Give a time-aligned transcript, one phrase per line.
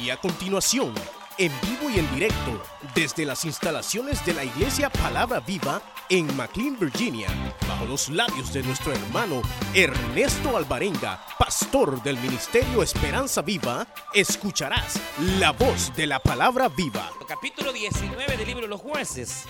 [0.00, 0.92] Y a continuación,
[1.38, 2.62] en vivo y en directo,
[2.94, 5.80] desde las instalaciones de la Iglesia Palabra Viva
[6.10, 7.28] en McLean, Virginia,
[7.66, 9.40] bajo los labios de nuestro hermano
[9.74, 15.00] Ernesto Alvarenga, pastor del Ministerio Esperanza Viva, escucharás
[15.38, 17.10] la voz de la Palabra Viva.
[17.26, 19.44] Capítulo 19 del libro de los jueces.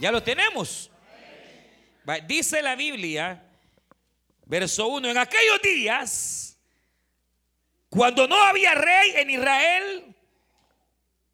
[0.00, 0.90] Ya lo tenemos.
[2.26, 3.44] Dice la Biblia,
[4.46, 6.49] verso 1, en aquellos días,
[7.90, 10.14] cuando no había rey en Israel,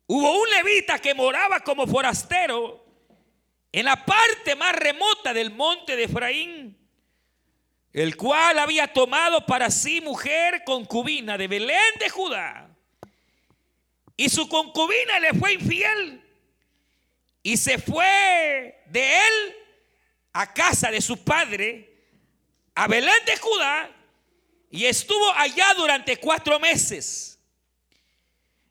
[0.06, 2.82] hubo un levita que moraba como forastero
[3.70, 6.78] en la parte más remota del monte de Efraín,
[7.92, 12.70] el cual había tomado para sí mujer concubina de Belén de Judá.
[14.16, 16.22] Y su concubina le fue infiel
[17.42, 19.56] y se fue de él
[20.32, 22.02] a casa de su padre,
[22.74, 23.90] a Belén de Judá,
[24.70, 27.38] y estuvo allá durante cuatro meses.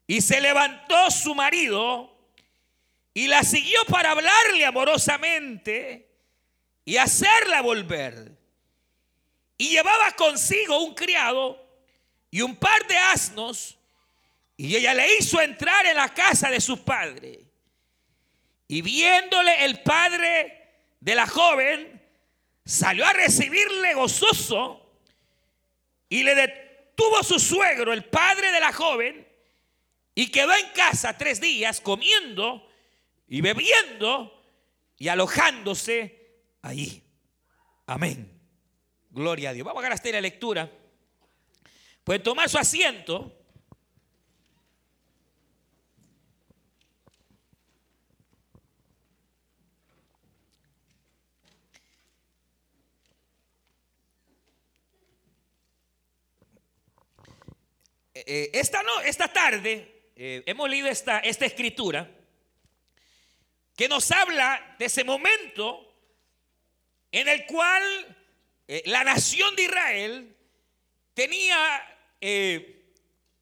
[0.08, 2.16] Y se levantó su marido
[3.14, 6.10] y la siguió para hablarle amorosamente
[6.84, 8.32] y hacerla volver.
[9.58, 11.66] Y llevaba consigo un criado
[12.30, 13.78] y un par de asnos,
[14.58, 17.40] y ella le hizo entrar en la casa de su padre.
[18.68, 22.02] Y viéndole el padre de la joven,
[22.66, 24.85] salió a recibirle gozoso
[26.16, 29.28] y le detuvo su suegro, el padre de la joven,
[30.14, 32.66] y quedó en casa tres días comiendo
[33.28, 34.32] y bebiendo
[34.98, 37.04] y alojándose ahí.
[37.86, 38.32] Amén.
[39.10, 39.66] Gloria a Dios.
[39.66, 40.72] Vamos a gastar la lectura.
[42.06, 43.45] Pueden tomar su asiento.
[58.18, 62.10] Eh, eh, esta, no, esta tarde eh, hemos leído esta, esta escritura
[63.76, 65.94] que nos habla de ese momento
[67.12, 68.18] en el cual
[68.86, 70.36] la nación de Israel
[71.14, 71.98] tenía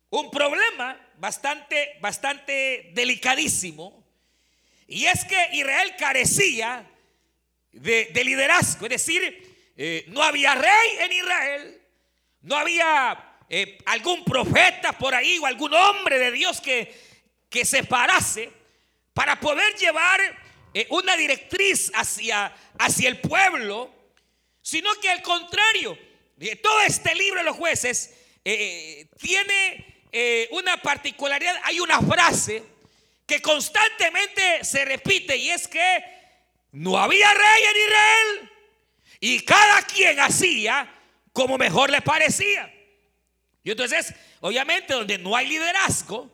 [0.10, 4.04] un problema bastante, bastante delicadísimo.
[4.88, 6.86] Y es que Israel carecía
[7.72, 8.88] de, de liderazgo.
[8.88, 11.82] Es decir, no había rey en Israel.
[12.42, 16.92] No había eh, algún profeta por ahí o algún hombre de Dios que,
[17.52, 18.50] que se parase
[19.14, 20.20] para poder llevar
[20.74, 23.94] eh, una directriz hacia, hacia el pueblo,
[24.60, 25.96] sino que al contrario,
[26.64, 30.02] todo este libro de los jueces eh, tiene
[30.50, 32.64] una particularidad, hay una frase
[33.28, 36.04] que constantemente se repite y es que
[36.72, 38.52] no había rey en Israel
[39.20, 40.92] y cada quien hacía
[41.32, 42.74] como mejor le parecía.
[43.64, 46.30] Y entonces, obviamente, donde no hay liderazgo,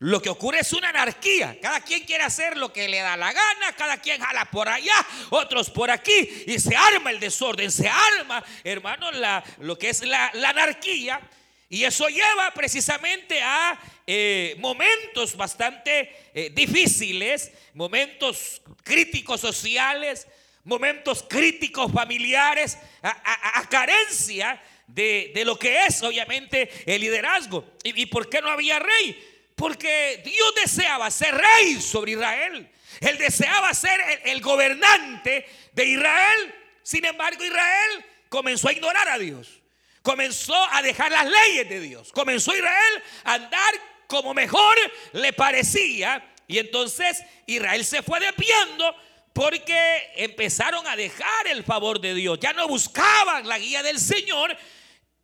[0.00, 1.56] lo que ocurre es una anarquía.
[1.62, 4.94] Cada quien quiere hacer lo que le da la gana, cada quien jala por allá,
[5.30, 9.10] otros por aquí, y se arma el desorden, se arma, hermano,
[9.58, 11.20] lo que es la, anarquía.
[11.68, 20.26] Y eso lleva precisamente a eh, momentos bastante eh, difíciles, momentos críticos sociales,
[20.64, 24.60] momentos críticos familiares, a carencia
[24.94, 27.64] de, lo que es obviamente el liderazgo.
[27.82, 29.50] ¿Y, por qué no había rey?
[29.54, 32.70] Porque Dios deseaba ser rey sobre Israel.
[33.00, 36.54] Él deseaba ser el, gobernante de Israel.
[36.82, 39.60] Sin embargo, Israel comenzó a ignorar a Dios.
[40.02, 42.12] Comenzó a dejar las leyes de Dios.
[42.12, 43.74] Comenzó Israel a andar
[44.06, 44.76] como mejor
[45.12, 46.28] le parecía.
[46.48, 48.94] Y entonces Israel se fue desviando
[49.32, 52.38] porque empezaron a dejar el favor de Dios.
[52.40, 54.56] Ya no buscaban la guía del Señor,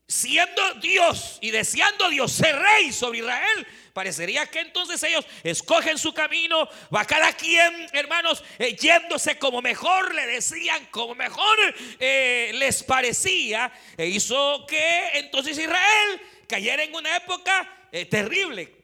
[0.08, 6.14] siendo Dios y deseando Dios ser rey sobre Israel, parecería que entonces ellos escogen su
[6.14, 11.56] camino, va cada quien, hermanos, eh, yéndose como mejor le decían, como mejor
[12.00, 18.76] eh, les parecía, e hizo que entonces Israel cayera en una época eh, terrible,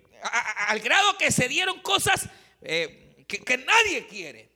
[0.68, 2.28] al grado que se dieron cosas
[2.60, 4.50] que, que nadie quiere.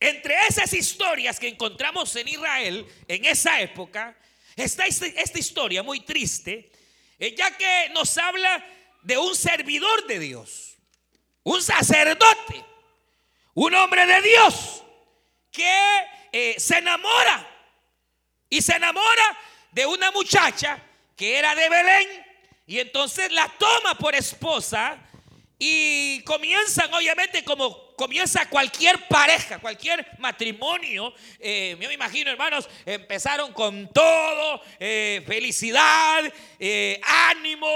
[0.00, 4.16] Entre esas historias que encontramos en Israel en esa época,
[4.56, 6.70] Está esta historia muy triste,
[7.18, 8.64] eh, ya que nos habla
[9.02, 10.76] de un servidor de Dios,
[11.42, 12.64] un sacerdote,
[13.54, 14.82] un hombre de Dios
[15.50, 15.80] que
[16.32, 17.48] eh, se enamora
[18.48, 19.38] y se enamora
[19.72, 20.80] de una muchacha
[21.16, 22.24] que era de Belén
[22.66, 24.98] y entonces la toma por esposa
[25.58, 31.14] y comienzan obviamente como comienza cualquier pareja, cualquier matrimonio.
[31.38, 36.24] Eh, me imagino, hermanos, empezaron con todo, eh, felicidad,
[36.58, 37.68] eh, ánimo,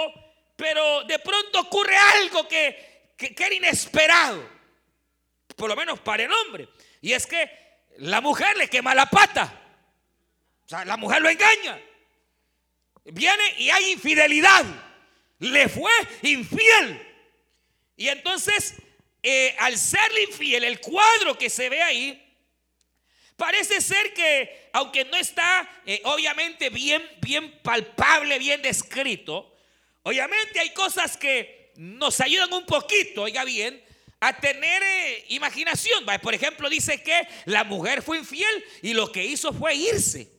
[0.57, 4.49] pero de pronto ocurre algo que, que, que era inesperado,
[5.55, 6.69] por lo menos para el hombre.
[7.01, 7.49] Y es que
[7.99, 9.53] la mujer le quema la pata.
[10.67, 11.81] O sea, la mujer lo engaña.
[13.05, 14.65] Viene y hay infidelidad.
[15.39, 15.93] Le fue
[16.23, 17.08] infiel.
[17.99, 18.75] Y entonces,
[19.25, 22.25] eh, al serle infiel, el cuadro que se ve ahí,
[23.37, 29.53] parece ser que, aunque no está eh, obviamente bien, bien palpable, bien descrito,
[30.05, 33.85] obviamente hay cosas que nos ayudan un poquito, oiga bien,
[34.21, 36.07] a tener eh, imaginación.
[36.23, 40.38] Por ejemplo, dice que la mujer fue infiel y lo que hizo fue irse.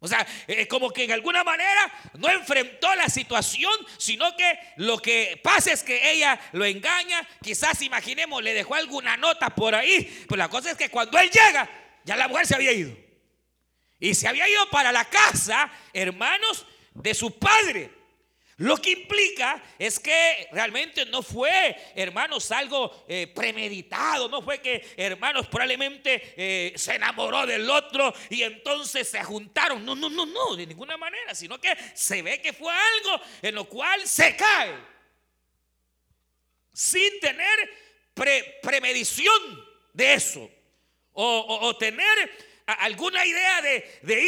[0.00, 4.98] O sea, eh, como que en alguna manera no enfrentó la situación, sino que lo
[4.98, 10.24] que pasa es que ella lo engaña, quizás imaginemos, le dejó alguna nota por ahí,
[10.28, 11.68] pues la cosa es que cuando él llega,
[12.04, 12.96] ya la mujer se había ido.
[13.98, 16.64] Y se había ido para la casa, hermanos,
[16.94, 17.97] de su padre.
[18.58, 24.84] Lo que implica es que realmente no fue, hermanos, algo eh, premeditado, no fue que,
[24.96, 29.84] hermanos, probablemente eh, se enamoró del otro y entonces se juntaron.
[29.84, 33.54] No, no, no, no, de ninguna manera, sino que se ve que fue algo en
[33.54, 34.74] lo cual se cae
[36.72, 37.58] sin tener
[38.60, 40.50] premedición de eso
[41.12, 42.08] o, tener
[42.66, 44.22] alguna idea de,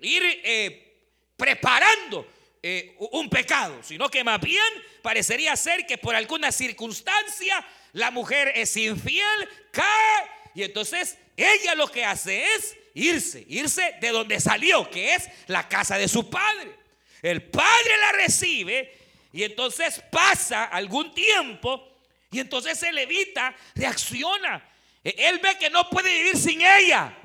[0.00, 0.96] ir, eh,
[1.36, 4.64] preparando eh, un pecado, sino que más bien
[5.02, 11.86] parecería ser que por alguna circunstancia la mujer es infiel, cae y entonces ella lo
[11.88, 16.74] que hace es irse, irse de donde salió, que es la casa de su padre.
[17.22, 18.92] El padre la recibe
[19.32, 22.00] y entonces pasa algún tiempo
[22.30, 24.68] y entonces el levita reacciona.
[25.04, 27.16] E, él ve que no puede vivir sin ella.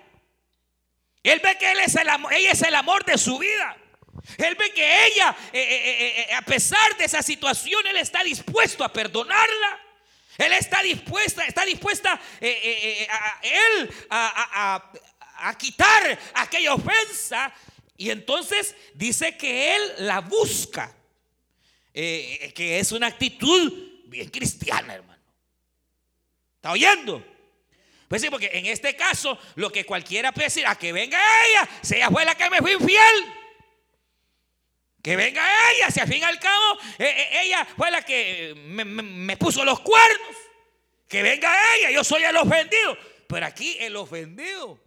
[1.23, 3.77] Él ve que él es el ella es el amor de su vida.
[4.37, 8.83] Él ve que ella, eh, eh, eh, a pesar de esa situación, él está dispuesto
[8.83, 9.79] a perdonarla.
[10.37, 17.53] Él está dispuesta, está dispuesta a, él a, quitar aquella ofensa.
[17.97, 20.95] Y entonces dice que él la busca.
[21.93, 23.71] que es una actitud
[24.05, 25.21] bien cristiana, hermano.
[26.55, 27.23] ¿Está oyendo?
[28.07, 31.69] Pues sí, porque en este caso, lo que cualquiera puede decir, a que venga ella,
[31.81, 33.42] si ella fue la que me fue infiel.
[35.03, 38.53] Que venga ella, si al fin y al cabo eh, eh, ella fue la que
[38.55, 40.37] me, puso los cuernos.
[41.09, 42.97] Que venga ella, yo soy el ofendido.
[43.27, 44.79] Pero aquí el ofendido,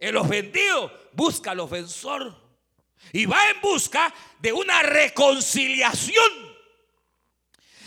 [0.00, 2.44] el ofendido busca al ofensor.
[3.12, 6.56] Y va en busca de una reconciliación.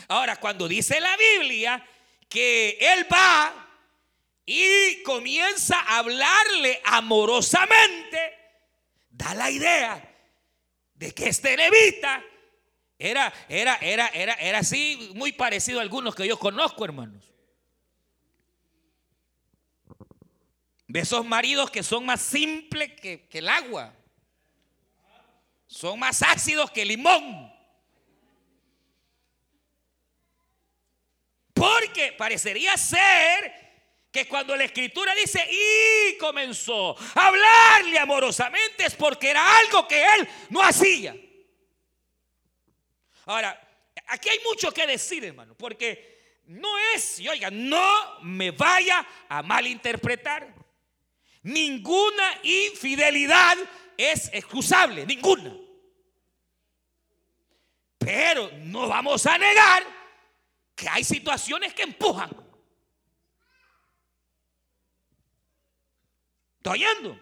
[0.07, 1.85] Ahora, cuando dice la Biblia
[2.29, 3.67] que él va
[4.45, 8.33] y comienza a hablarle amorosamente,
[9.09, 10.08] da la idea
[10.99, 12.21] de que este levita
[12.97, 17.23] era, era, era, era, era así, muy parecido a algunos que yo conozco, hermanos.
[20.85, 23.95] De esos maridos que son más simples que, que el agua.
[25.67, 27.49] Son más ácidos que el limón.
[31.53, 33.68] Porque parecería ser
[34.11, 40.03] que cuando la escritura dice y comenzó a hablarle amorosamente es porque era algo que
[40.03, 41.15] él no hacía.
[43.25, 43.59] Ahora,
[44.07, 49.43] aquí hay mucho que decir, hermano, porque no es, y oiga, no me vaya a
[49.43, 50.55] malinterpretar.
[51.43, 53.57] Ninguna infidelidad
[53.95, 55.55] es excusable, ninguna.
[57.99, 59.85] Pero no vamos a negar
[60.73, 62.48] que hay situaciones que empujan.
[66.59, 67.17] ¿Está oyendo?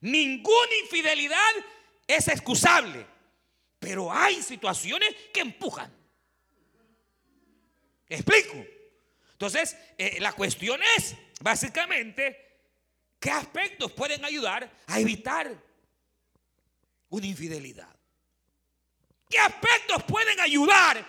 [0.00, 1.52] Ninguna infidelidad
[2.04, 3.06] es excusable,
[3.78, 5.92] pero hay situaciones que empujan.
[8.08, 8.66] ¿Explico?
[9.32, 12.58] Entonces, eh, la cuestión es, básicamente,
[13.20, 15.54] ¿qué aspectos pueden ayudar a evitar
[17.10, 17.94] una infidelidad?
[19.28, 21.06] ¿Qué aspectos pueden ayudar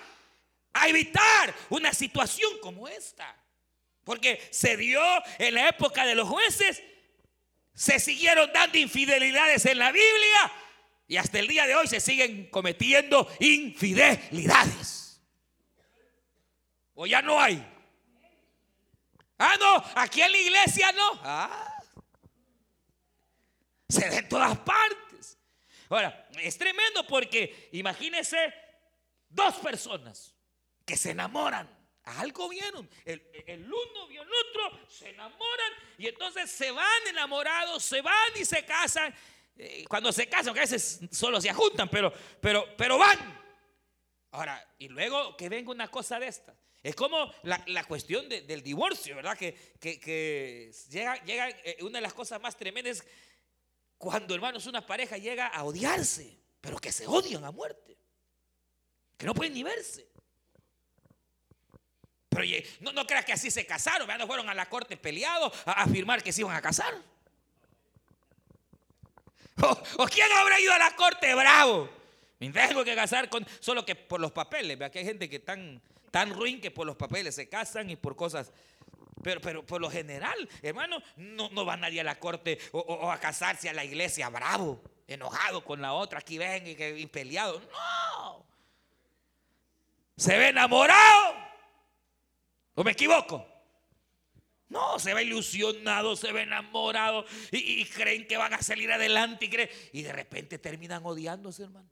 [0.74, 3.36] a evitar una situación como esta?
[4.04, 5.02] Porque se dio
[5.40, 6.84] en la época de los jueces
[7.74, 10.52] se siguieron dando infidelidades en la Biblia
[11.08, 15.22] y hasta el día de hoy se siguen cometiendo infidelidades.
[16.94, 17.66] O ya no hay.
[19.38, 21.20] Ah, no, aquí en la iglesia no.
[21.24, 21.84] Ah.
[23.90, 25.38] Se da en todas partes.
[25.90, 28.54] Ahora, es tremendo porque imagínense
[29.28, 30.34] dos personas
[30.86, 32.90] que se enamoran algo vieron.
[33.06, 33.22] El,
[33.66, 38.66] uno vio el otro, se enamoran y entonces se van enamorados, se van y se
[38.66, 39.14] casan.
[39.58, 43.42] Eh, cuando se casan, a veces solo se juntan, pero, pero, pero van.
[44.32, 46.56] Ahora, y luego que venga una cosa de esta.
[46.84, 49.38] Es como la, cuestión del divorcio, ¿verdad?
[49.38, 53.06] Que, que, llega, llega eh, una de las cosas más tremendas
[54.00, 57.96] cuando, hermanos, una pareja llega a odiarse, pero que se odian a muerte,
[59.16, 60.11] que no pueden ni verse.
[62.32, 62.46] Pero
[62.80, 66.24] no, no creas que así se casaron, no fueron a la corte peleados a afirmar
[66.24, 66.94] que se iban a casar.
[69.98, 71.90] ¿O, quién habrá ido a la corte bravo?
[72.40, 74.78] Me tengo que casar con solo que por los papeles.
[74.78, 77.98] Vea que hay gente que tan, tan ruin que por los papeles se casan y
[77.98, 78.54] por cosas.
[79.22, 83.20] Pero, pero por lo general, hermano, no, no va nadie a la corte o, a
[83.20, 87.60] casarse a la iglesia bravo, enojado con la otra, aquí ven y, y peleado.
[87.60, 88.46] No.
[90.16, 91.51] Se ve enamorado.
[92.76, 93.48] ¿O me equivoco?
[94.70, 99.50] No, se ve ilusionado, se ve enamorado y, creen que van a salir adelante y,
[99.50, 101.92] creen, y de repente terminan odiándose, hermano.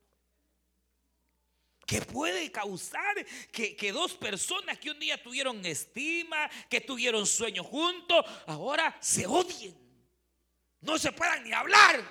[1.86, 7.64] ¿Qué puede causar que, que, dos personas que un día tuvieron estima, que tuvieron sueño
[7.64, 9.76] juntos, ahora se odien?
[10.80, 12.02] No se puedan ni hablar.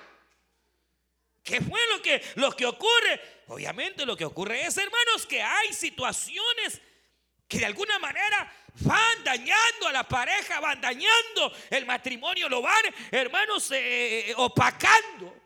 [1.42, 3.20] ¿Qué fue lo que, lo que ocurre?
[3.48, 6.80] Obviamente lo que ocurre es, hermanos, que hay situaciones
[7.50, 12.82] que de alguna manera van dañando a la pareja, van dañando el matrimonio, lo van,
[13.10, 15.36] hermanos, eh, eh, opacando.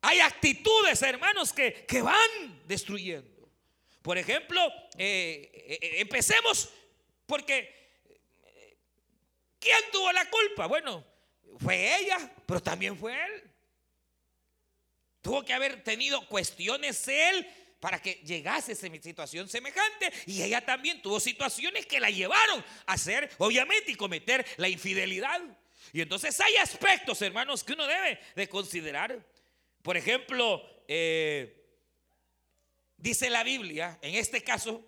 [0.00, 3.50] Hay actitudes, hermanos, que, que van destruyendo.
[4.00, 4.60] Por ejemplo,
[4.96, 6.70] eh, empecemos
[7.26, 7.74] porque
[9.58, 10.66] ¿quién tuvo la culpa?
[10.66, 11.04] Bueno,
[11.58, 13.50] fue ella, pero también fue él.
[15.20, 17.46] Tuvo que haber tenido cuestiones él
[17.84, 20.10] para que llegase a situación semejante.
[20.24, 25.38] Y ella también tuvo situaciones que la llevaron a hacer, obviamente, y cometer la infidelidad.
[25.92, 29.22] Y entonces hay aspectos, hermanos, que uno debe de considerar.
[29.82, 31.62] Por ejemplo, eh,
[32.96, 34.82] dice la Biblia, en este caso,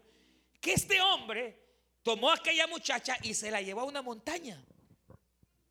[0.58, 1.54] que este hombre
[2.02, 4.64] tomó a aquella muchacha y se la llevó a una montaña.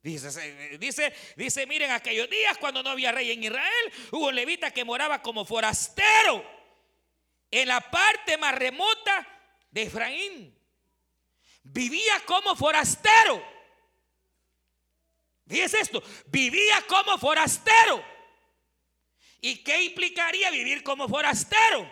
[0.03, 4.70] Dice, dice, dice, miren, aquellos días cuando no había rey en Israel, hubo un levita
[4.70, 6.54] que moraba como forastero
[7.51, 9.27] en la parte más remota
[9.71, 10.57] de Efraín.
[11.63, 13.43] Vivía como forastero.
[15.47, 18.03] Fíjese esto, vivía como forastero.
[19.41, 21.91] ¿Y qué implicaría vivir como forastero?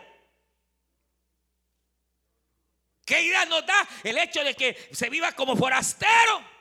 [3.05, 6.53] ¿Qué idea nos da el hecho de que se viva como forastero?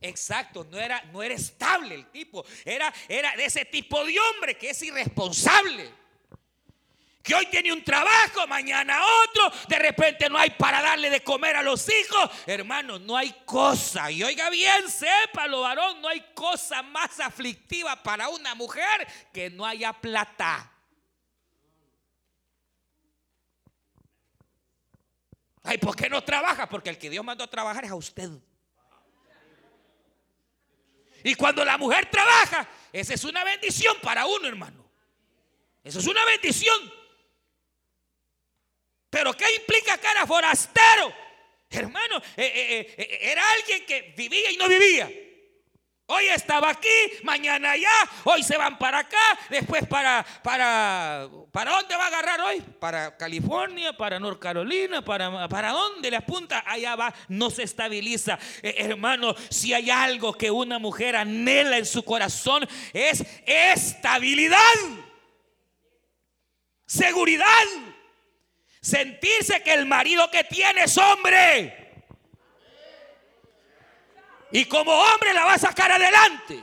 [0.00, 4.56] Exacto, no era, no era estable el tipo, era, era de ese tipo de hombre
[4.56, 5.92] que es irresponsable
[7.28, 11.56] que hoy tiene un trabajo, mañana otro, de repente no hay para darle de comer
[11.56, 12.30] a los hijos.
[12.46, 18.02] Hermano, no hay cosa, y oiga bien, sepa lo varón, no hay cosa más aflictiva
[18.02, 20.72] para una mujer que no haya plata.
[25.64, 26.66] Ay, ¿por qué no trabaja?
[26.66, 28.30] Porque el que Dios mandó a trabajar es a usted.
[31.24, 34.90] Y cuando la mujer trabaja, esa es una bendición para uno, hermano.
[35.84, 36.98] Eso es una bendición.
[39.10, 41.12] Pero ¿qué implica que era forastero?
[41.70, 45.10] Hermano, eh, eh, eh, era alguien que vivía y no vivía.
[46.10, 46.88] Hoy estaba aquí,
[47.22, 47.90] mañana allá,
[48.24, 52.62] hoy se van para acá, después para, para, ¿para dónde va a agarrar hoy?
[52.62, 58.38] Para California, para North Carolina, para, para dónde le apunta, allá va, no se estabiliza.
[58.62, 64.56] hermano, si hay algo que una mujer anhela en su corazón es estabilidad,
[66.86, 67.44] seguridad.
[68.80, 72.04] Sentirse que el marido que tiene es hombre.
[74.50, 76.58] Y como hombre la va a sacar adelante.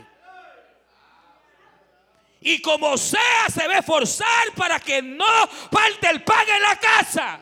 [2.41, 7.41] Y como sea, se ve forzar para que no falte el pan en la casa.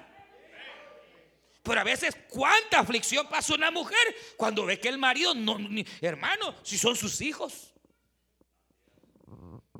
[1.61, 3.97] Pero a veces, ¿cuánta aflicción pasa una mujer
[4.35, 5.57] cuando ve que el marido no,
[6.01, 7.73] hermano, si son sus hijos?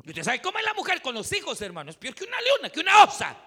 [0.06, 1.90] Y usted sabe cómo es la mujer con los hijos, hermano.
[1.90, 3.38] Es peor que una leona, que una osa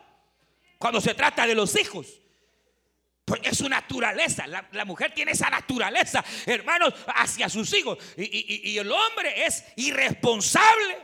[0.79, 2.21] cuando se trata de los hijos.
[3.27, 4.47] Porque es su naturaleza.
[4.47, 7.99] La, mujer tiene esa naturaleza, hermanos, hacia sus hijos.
[8.17, 10.95] Y, el hombre es irresponsable.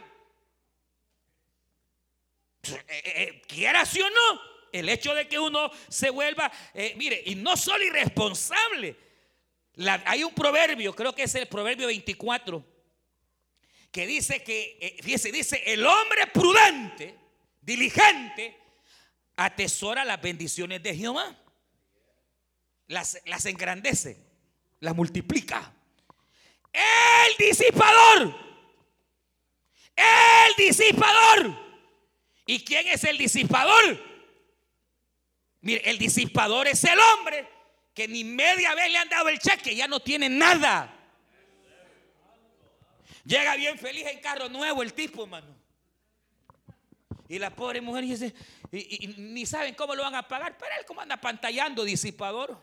[2.62, 6.50] Eh, eh, eh, quiera sí o no, el hecho de que uno se vuelva,
[6.94, 8.96] mire, y no solo irresponsable.
[10.04, 12.64] hay un proverbio, creo que es el proverbio 24,
[13.90, 17.16] que dice que, fíjese, dice, el hombre prudente,
[17.60, 18.61] diligente,
[19.36, 21.36] atesora las bendiciones de Jehová.
[22.88, 24.18] Las, las engrandece,
[24.80, 25.72] las multiplica.
[26.72, 28.34] El disipador.
[29.96, 31.58] El disipador.
[32.46, 33.98] ¿Y quién es el disipador?
[35.60, 37.48] Mire, el disipador es el hombre
[37.94, 40.98] que ni media vez le han dado el cheque, ya no tiene nada.
[43.24, 45.61] Llega bien feliz en carro nuevo el tipo, hermano.
[47.32, 48.34] Y la pobre mujer dice,
[48.70, 52.62] y, ni saben cómo lo van a pagar, pero él como anda pantallando disipador.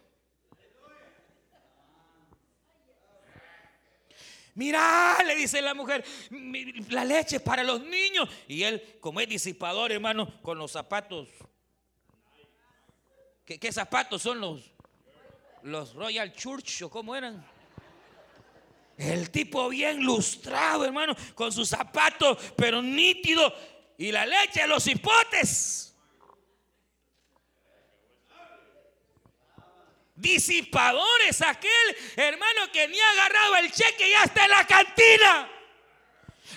[4.54, 6.06] Mira, le dice la mujer,
[6.90, 8.30] la leche para los niños.
[8.48, 11.30] Y él, como es disipador, hermano, con los zapatos.
[13.44, 14.72] ¿Qué, zapatos son los?
[15.64, 17.44] Los Royal Church o cómo eran?
[18.98, 23.52] El tipo bien lustrado, hermano, con sus zapatos, pero nítido.
[24.00, 25.94] Y la leche de los hipotes.
[30.16, 35.52] Disipadores, aquel hermano que ni ha agarrado el cheque ya está en la cantina.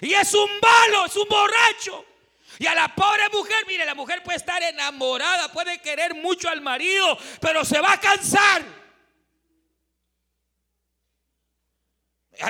[0.01, 2.07] Y es un balo, es un borracho.
[2.61, 6.61] Y a la pobre mujer, mire, la mujer puede estar enamorada, puede querer mucho al
[6.61, 8.63] marido, pero se va a cansar.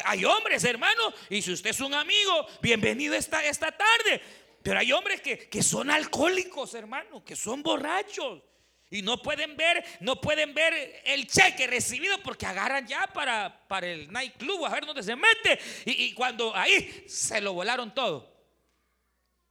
[0.04, 4.22] Hay hombres, hermano, y si usted es un amigo, bienvenido esta, esta tarde.
[4.62, 8.42] Pero hay hombres que, que son alcohólicos, hermano, que son borrachos.
[8.90, 13.86] Y no pueden ver, no pueden ver el cheque recibido porque agarran ya para, para
[13.86, 15.58] el nightclub a ver dónde se mete.
[15.86, 18.30] Y, y cuando ahí se lo volaron todo.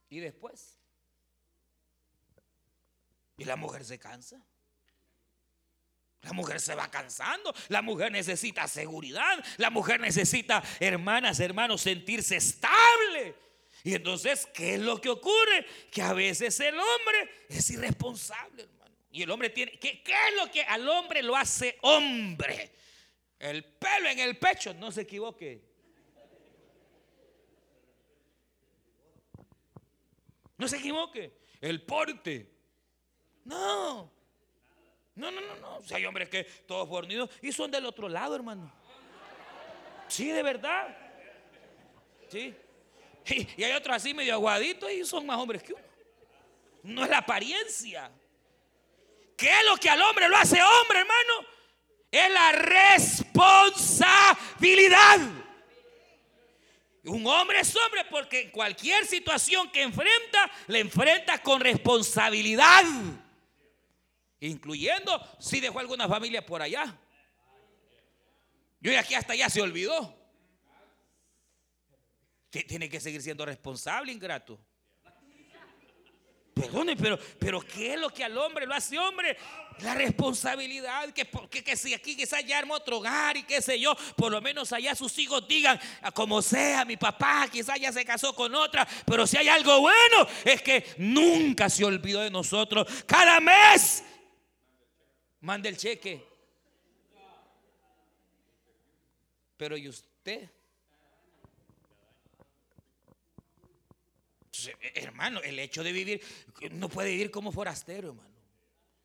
[0.08, 0.78] Y después.
[3.36, 4.40] Y la mujer se cansa.
[6.22, 12.36] La mujer se va cansando, la mujer necesita seguridad, la mujer necesita, hermanas, hermanos, sentirse
[12.36, 13.34] estable.
[13.84, 15.66] Y entonces, ¿qué es lo que ocurre?
[15.90, 18.94] Que a veces el hombre es irresponsable, hermano.
[19.10, 22.72] Y el hombre tiene, ¿qué, es lo que al hombre lo hace hombre?
[23.38, 25.60] El pelo en el pecho, no se equivoque.
[30.56, 31.38] No se equivoque.
[31.60, 32.48] El porte.
[33.44, 34.12] No.
[35.16, 35.82] No, no, no, no.
[35.82, 38.72] Si hay hombres que todos fornidos y son del otro lado, hermano.
[40.06, 40.96] Sí, de verdad.
[42.28, 42.54] Sí.
[43.26, 45.84] Y, hay otros así medio aguaditos y son más hombres que uno.
[46.82, 48.10] No es la apariencia.
[49.36, 51.46] ¿Qué es lo que al hombre lo hace hombre, hermano?
[52.10, 55.20] Es la responsabilidad.
[57.04, 62.84] Un hombre es hombre porque en cualquier situación que enfrenta, le enfrenta con responsabilidad
[64.48, 66.98] incluyendo si dejó alguna familia por allá.
[68.80, 70.21] Yo de aquí hasta allá se olvidó.
[72.52, 74.60] Tiene que seguir siendo responsable, ingrato.
[76.52, 79.38] Perdone, pero, pero ¿qué es lo que al hombre lo hace hombre?
[79.78, 83.96] La responsabilidad, que, que, si aquí quizás ya armó otro hogar y qué sé yo,
[84.18, 88.04] por lo menos allá sus hijos digan, ah, como sea, mi papá quizás ya se
[88.04, 92.86] casó con otra, pero si hay algo bueno, es que nunca se olvidó de nosotros.
[93.06, 94.04] Cada mes
[95.40, 96.22] mande el cheque.
[99.56, 100.50] Pero ¿y usted?
[104.94, 106.20] Hermano, el hecho de vivir,
[106.72, 108.30] no puede vivir como forastero, hermano.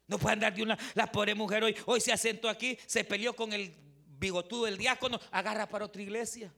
[0.07, 3.35] No puede andar de una, la pobre mujer hoy, hoy se asentó aquí, se peleó
[3.35, 3.73] con el
[4.17, 6.51] bigotudo del diácono, agarra para otra iglesia.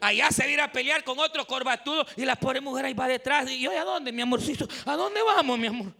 [0.00, 3.50] Allá se viene a pelear con otro corbatudo y la pobre mujer ahí va detrás.
[3.50, 4.66] Y yo, ¿a dónde, mi amorcito?
[4.86, 5.92] ¿A dónde vamos, mi amor?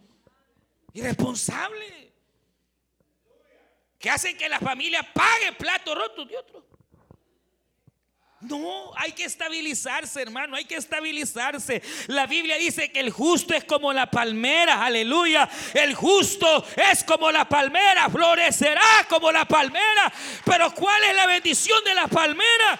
[0.93, 2.11] Irresponsable.
[3.99, 6.65] Que hacen que la familia pague platos rotos de otro.
[8.41, 11.81] No, hay que estabilizarse, hermano, hay que estabilizarse.
[12.07, 15.47] La Biblia dice que el justo es como la palmera, aleluya.
[15.75, 20.11] El justo es como la palmera, florecerá como la palmera.
[20.43, 22.79] Pero ¿cuál es la bendición de la palmera?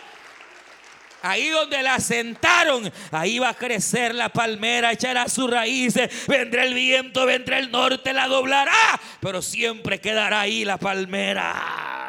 [1.22, 6.74] Ahí donde la sentaron, ahí va a crecer la palmera, echará sus raíces, vendrá el
[6.74, 12.01] viento, vendrá el norte, la doblará, pero siempre quedará ahí la palmera.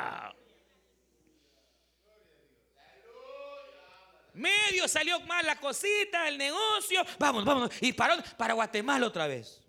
[4.42, 7.04] Medio salió mal la cosita, el negocio.
[7.18, 7.70] Vamos, vamos.
[7.80, 9.60] Y para, para Guatemala otra vez.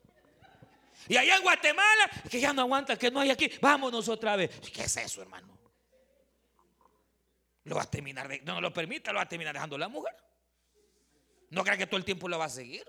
[1.07, 4.59] Y allá en Guatemala, que ya no aguanta, que no hay aquí, vámonos otra vez.
[4.73, 5.53] ¿Qué es eso, hermano?
[7.65, 10.15] lo va a terminar, no lo permita, lo va a terminar dejando la mujer.
[11.49, 12.83] No crea que todo el tiempo lo va a seguir.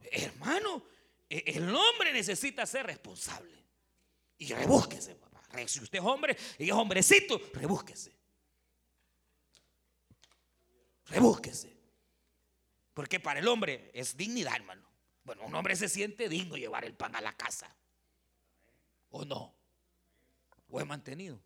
[0.00, 0.84] Hermano,
[1.28, 3.62] e, el hombre necesita ser responsable.
[4.38, 5.16] Y rebúsquese.
[5.66, 8.12] Si usted es hombre y es hombrecito, rebúsquese.
[11.06, 11.74] Rebúsquese.
[12.92, 14.88] Porque para el hombre es dignidad, hermano.
[15.24, 17.74] Bueno, un hombre se siente digno llevar el pan a la casa.
[19.10, 19.54] ¿O no?
[20.74, 21.40] o he mantenido.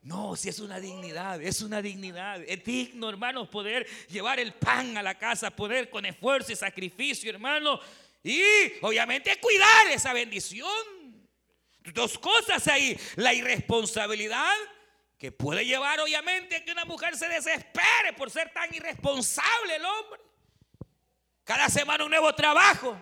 [0.00, 2.42] No, si es una dignidad, es una dignidad.
[2.46, 7.30] Es digno, hermanos, poder llevar el pan a la casa, poder con esfuerzo y sacrificio,
[7.30, 7.78] hermano.
[8.24, 8.42] Y
[8.80, 10.66] obviamente cuidar esa bendición.
[11.92, 12.98] Dos cosas ahí.
[13.16, 14.56] La irresponsabilidad
[15.18, 19.84] que puede llevar obviamente a que una mujer se desespere por ser tan irresponsable el
[19.84, 20.20] hombre.
[21.44, 22.98] Cada semana un nuevo trabajo.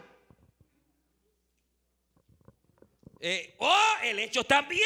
[3.20, 4.82] Eh, o el hecho también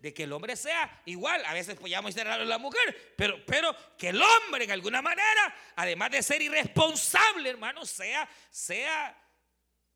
[0.00, 1.44] de que el hombre sea igual.
[1.44, 5.54] A veces podríamos ser a la mujer, pero, pero que el hombre en alguna manera,
[5.76, 9.16] además de ser irresponsable, hermano, sea, sea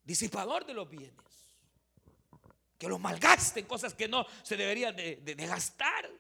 [0.05, 1.15] disipador de los bienes.
[2.79, 6.11] Que los malgaste en cosas que no se deberían de, gastar.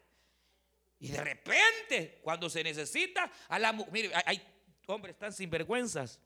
[1.00, 4.42] Y de repente, cuando se necesita a la mire, hay, hay
[4.86, 6.20] hombres tan sinvergüenzas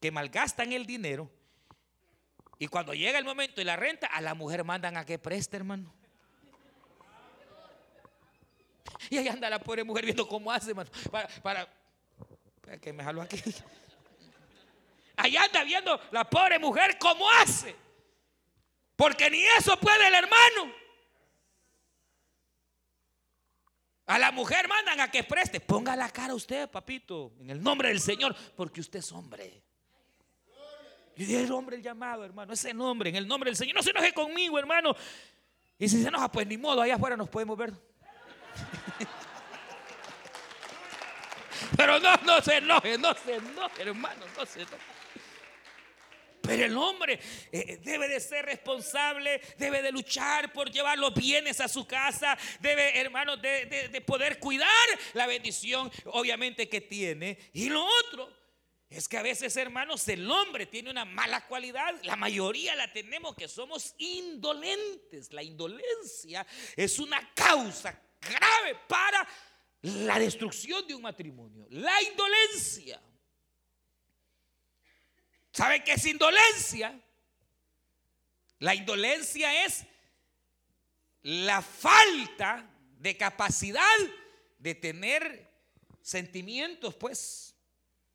[0.00, 1.30] que malgastan el dinero.
[2.58, 5.56] Y cuando llega el momento de la renta, a la mujer mandan a que preste,
[5.56, 5.92] hermano.
[9.10, 10.90] Y ahí anda la pobre mujer viendo cómo hace, hermano.
[11.10, 11.68] Para, para,
[12.80, 13.42] que me jalo aquí.
[15.16, 17.76] Allá anda viendo la pobre mujer cómo hace.
[18.96, 20.74] Porque ni eso puede el hermano.
[24.06, 25.60] A la mujer mandan a que preste.
[25.60, 29.62] Ponga la cara usted, papito, en el nombre del Señor, porque usted es hombre.
[31.16, 33.76] Y el hombre el llamado, hermano, ese nombre, en el nombre del Señor.
[33.76, 34.94] No se enoje conmigo, hermano.
[35.78, 37.72] Y si se enoja, pues ni modo, allá afuera nos podemos ver.
[41.76, 44.76] Pero no, no se enoje, no se enoje, hermano, no se enoje.
[46.46, 47.18] Pero el hombre
[47.50, 52.36] eh, debe de ser responsable, debe de luchar por llevar los bienes a su casa,
[52.60, 54.68] debe, hermano, de, de poder cuidar
[55.14, 57.38] la bendición, obviamente, que tiene.
[57.54, 58.30] Y lo otro
[58.90, 61.94] es que a veces, hermanos, el hombre tiene una mala cualidad.
[62.02, 65.32] La mayoría la tenemos que somos indolentes.
[65.32, 69.26] La indolencia es una causa grave para
[69.82, 71.66] la destrucción de un matrimonio.
[71.70, 73.00] La indolencia.
[75.54, 77.00] ¿Saben qué es indolencia?
[78.58, 79.86] La indolencia es
[81.22, 83.80] la falta de capacidad
[84.58, 85.48] de tener
[86.02, 87.54] sentimientos, pues,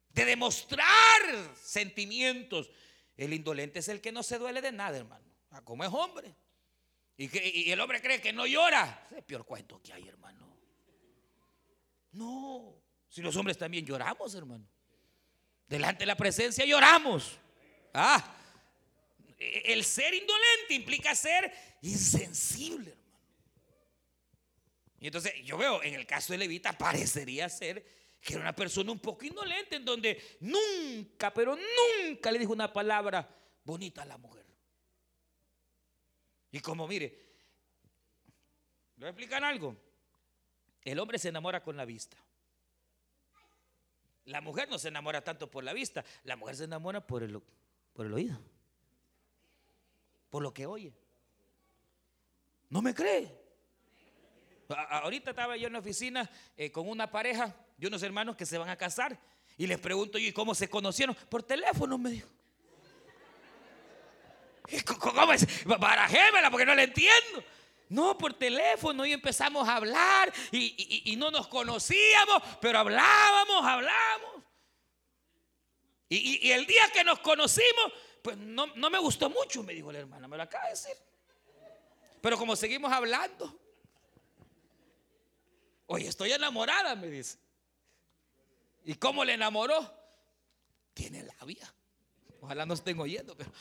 [0.09, 2.69] de demostrar sentimientos.
[3.15, 5.25] El indolente es el que no se duele de nada, hermano.
[5.51, 6.35] Ah, como es hombre.
[7.15, 9.05] Y, el hombre cree que no llora.
[9.05, 10.57] Es el peor cuento que hay, hermano.
[12.11, 12.75] No.
[13.07, 14.67] Si los hombres también lloramos, hermano.
[15.69, 17.37] Delante de la presencia lloramos.
[17.93, 18.35] Ah,
[19.37, 21.53] el ser indolente implica ser
[21.83, 23.07] insensible, hermano.
[24.99, 27.85] Y entonces yo veo, en el caso de Levita, parecería ser
[28.19, 32.73] que era una persona un poco indolente, en donde nunca, pero nunca le dijo una
[32.73, 33.29] palabra
[33.63, 34.45] bonita a la mujer.
[36.51, 37.15] Y como mire,
[38.97, 39.77] ¿le explicar algo?
[40.81, 42.17] El hombre se enamora con la vista.
[44.29, 47.41] La mujer no se enamora tanto por la vista, la mujer se enamora por el,
[47.93, 48.39] por el oído,
[50.29, 50.93] por lo que oye.
[52.69, 53.37] ¿No me cree?
[54.69, 58.55] ahorita estaba yo en la oficina eh, con una pareja de unos hermanos que se
[58.55, 59.19] van a casar
[59.57, 61.15] y les pregunto yo, ¿y cómo se conocieron?
[61.27, 62.29] Por teléfono, me dijo.
[64.99, 65.65] ¿Cómo es?
[65.65, 67.43] Barajémela porque no la entiendo.
[67.89, 74.43] No, por teléfono y empezamos a hablar y, no nos conocíamos, pero hablábamos, hablamos.
[76.07, 79.99] Y, el día que nos conocimos, pues no, no, me gustó mucho, me dijo la
[79.99, 80.95] hermana, me lo acaba de decir.
[82.21, 83.59] Pero como seguimos hablando,
[85.87, 87.39] oye, estoy enamorada, me dice.
[88.85, 89.93] ¿Y cómo le enamoró?
[90.93, 91.73] Tiene labia.
[92.41, 93.51] Ojalá no estén oyendo, pero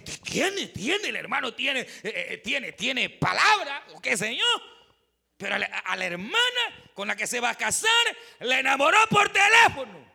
[0.00, 4.62] tiene, tiene, el hermano tiene, eh, eh, tiene, tiene palabra, o qué señor.
[5.36, 7.90] Pero a la, hermana con la que se va a casar,
[8.40, 10.10] la enamoró por teléfono.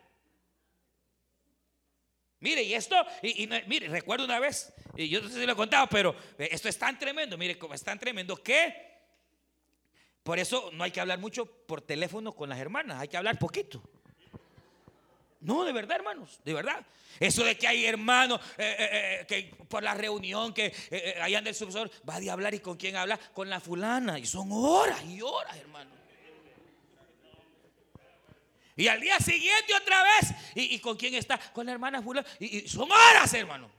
[2.40, 5.56] Mire, y esto, y, mire, recuerdo una vez, y yo no sé si lo he
[5.56, 8.88] contado, pero eh, esto es tan tremendo, mire, como es tan tremendo que
[10.24, 13.40] por eso no hay que hablar mucho por teléfono con las hermanas, hay que hablar
[13.40, 13.82] poquito.
[15.42, 16.86] No, de verdad, hermanos, de verdad.
[17.20, 18.90] Eso de que hay hermanos eh, eh,
[19.22, 20.74] eh, que por la reunión que
[21.22, 24.20] hayan del subsor va a hablar y con quién habla, con la fulana.
[24.20, 25.92] Y son horas y horas, hermano.
[28.76, 30.34] Y al día siguiente otra vez.
[30.54, 31.40] ¿Y, con quién está?
[31.52, 32.28] Con la hermana fulana.
[32.40, 33.72] Y, son horas, hermano.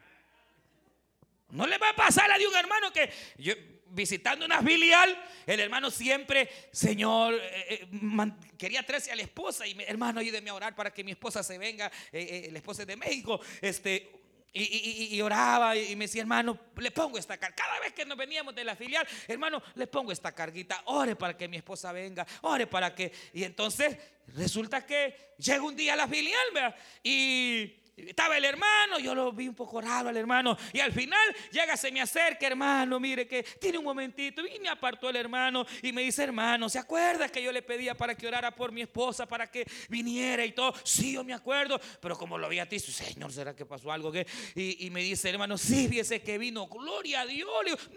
[1.50, 3.54] No le va a pasar a de un hermano que yo,
[3.90, 9.77] visitando una filial, el hermano siempre, Señor, eh, eh, quería traerse a la esposa y
[9.87, 12.96] hermano, ayúdeme a orar para que mi esposa se venga, eh, la esposa es de
[12.96, 14.11] México, este,
[14.51, 17.55] Y, oraba y me decía, hermano, le pongo esta carga.
[17.55, 20.83] Cada vez que nos veníamos de la filial, hermano, le pongo esta carguita.
[20.87, 22.27] Ore para que mi esposa venga.
[22.40, 23.12] Ore para que.
[23.35, 23.96] Y entonces
[24.35, 26.74] resulta que llega un día a la filial, ¿verdad?
[27.05, 30.56] Y estaba el hermano, yo lo vi un poco raro al hermano.
[30.72, 31.18] Y al final
[31.50, 34.46] llega, se me acerca, hermano, mire que tiene un momentito.
[34.46, 37.96] Y me apartó el hermano y me dice, hermano, ¿se acuerda que yo le pedía
[37.96, 40.74] para que orara por mi esposa, para que viniera y todo?
[40.84, 41.80] Sí, yo me acuerdo.
[42.00, 44.12] Pero como lo vi a ti, Señor, ¿será que pasó algo?
[44.12, 46.66] que Y, me dice, hermano, sí, viese que vino.
[46.66, 47.48] Gloria a Dios.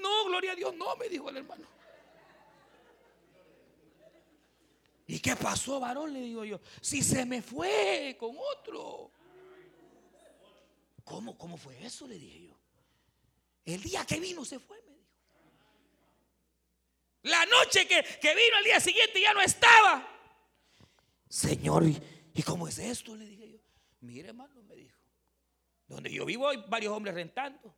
[0.01, 1.65] no, gloria a Dios, no, me dijo el hermano.
[5.11, 6.13] ¿Y qué pasó, varón?
[6.13, 6.61] Le digo yo.
[6.79, 9.11] Si se me fue con otro.
[11.03, 12.07] ¿Cómo, ¿Cómo fue eso?
[12.07, 12.57] Le dije yo.
[13.65, 15.07] El día que vino se fue, me dijo.
[17.23, 20.07] La noche que, vino al día siguiente ya no estaba.
[21.29, 23.15] Señor, ¿y, cómo es esto?
[23.15, 23.59] Le dije yo.
[24.01, 24.97] Mire, hermano, me dijo.
[25.87, 27.75] Donde yo vivo hay varios hombres rentando.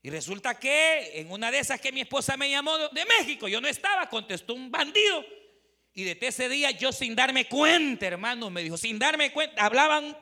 [0.00, 3.60] Y resulta que en una de esas que mi esposa me llamó de México, yo
[3.60, 5.24] no estaba, contestó un bandido.
[5.92, 10.16] Y desde ese día yo sin darme cuenta, hermano, me dijo, sin darme cuenta, hablaban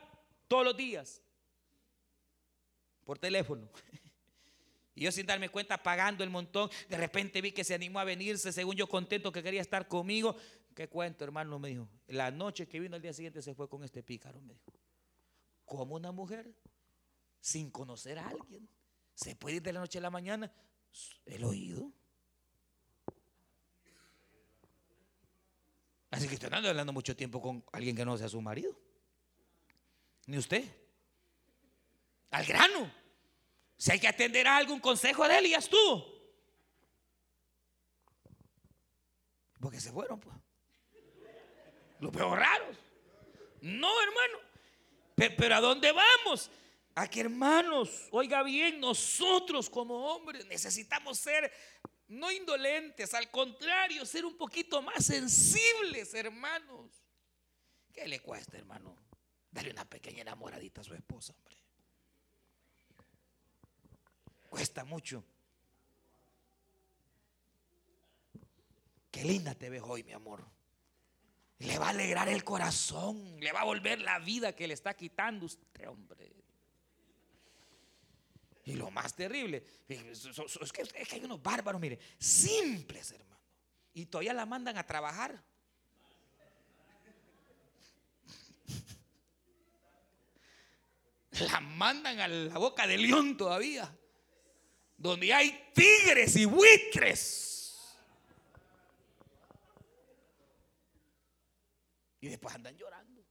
[0.49, 1.23] todos los días
[3.07, 3.71] por teléfono.
[4.95, 8.05] Y yo sin darme cuenta, pagando el montón, de repente vi que se animó a
[8.05, 10.37] venirse, según yo contento que quería estar conmigo.
[10.75, 11.59] ¿Qué cuento, hermano?
[11.59, 11.89] Me dijo.
[12.09, 14.73] La noche que vino el día siguiente se fue con este pícaro, me dijo.
[15.67, 16.51] ¿Cómo una mujer,
[17.41, 18.69] sin conocer a alguien,
[19.15, 20.51] se puede ir de la noche a la mañana?
[21.27, 21.93] El oído.
[26.11, 28.75] Así que estoy andando hablando mucho tiempo con alguien que no sea su marido.
[30.27, 30.86] Ni usted
[32.37, 32.93] al grano.
[33.79, 36.07] Si hay que atender a algún consejo de él, ya estuvo.
[39.59, 40.37] Porque se fueron, pues.
[41.99, 42.77] Los veo raros.
[43.63, 44.39] No, hermano.
[45.15, 46.51] Pero, ¿a dónde vamos?
[46.95, 51.51] A que hermanos, oiga bien, nosotros como hombres necesitamos ser
[52.09, 57.03] no indolentes, al contrario, ser un poquito más sensibles, hermanos.
[57.93, 58.95] ¿Qué le cuesta, hermano?
[59.51, 61.56] Darle una pequeña enamoradita a su esposa, hombre.
[64.57, 65.23] Cuesta mucho.
[69.11, 70.47] Qué linda te ves hoy, mi amor.
[71.59, 74.95] Le va a alegrar el corazón, le va a volver la vida que le está
[74.95, 76.33] quitando usted, hombre.
[78.65, 83.39] Y lo más terrible, es que, hay unos bárbaros, mire, simples, hermano.
[83.93, 85.45] Y todavía la mandan a trabajar.
[91.41, 93.95] La mandan a la boca de león todavía
[94.97, 97.97] donde hay tigres y buitres.
[102.21, 103.23] Y después andan llorando.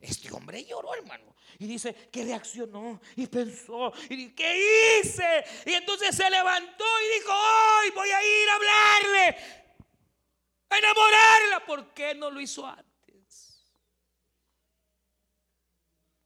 [0.00, 1.36] Este hombre lloró, hermano.
[1.58, 3.92] Y dice que reaccionó y pensó.
[4.08, 5.44] Y ¿qué hice?
[5.64, 9.36] Y entonces se levantó y dijo, hoy voy a ir a hablarle.
[10.70, 11.66] A enamorarla.
[11.66, 12.91] ¿Por qué no lo hizo antes?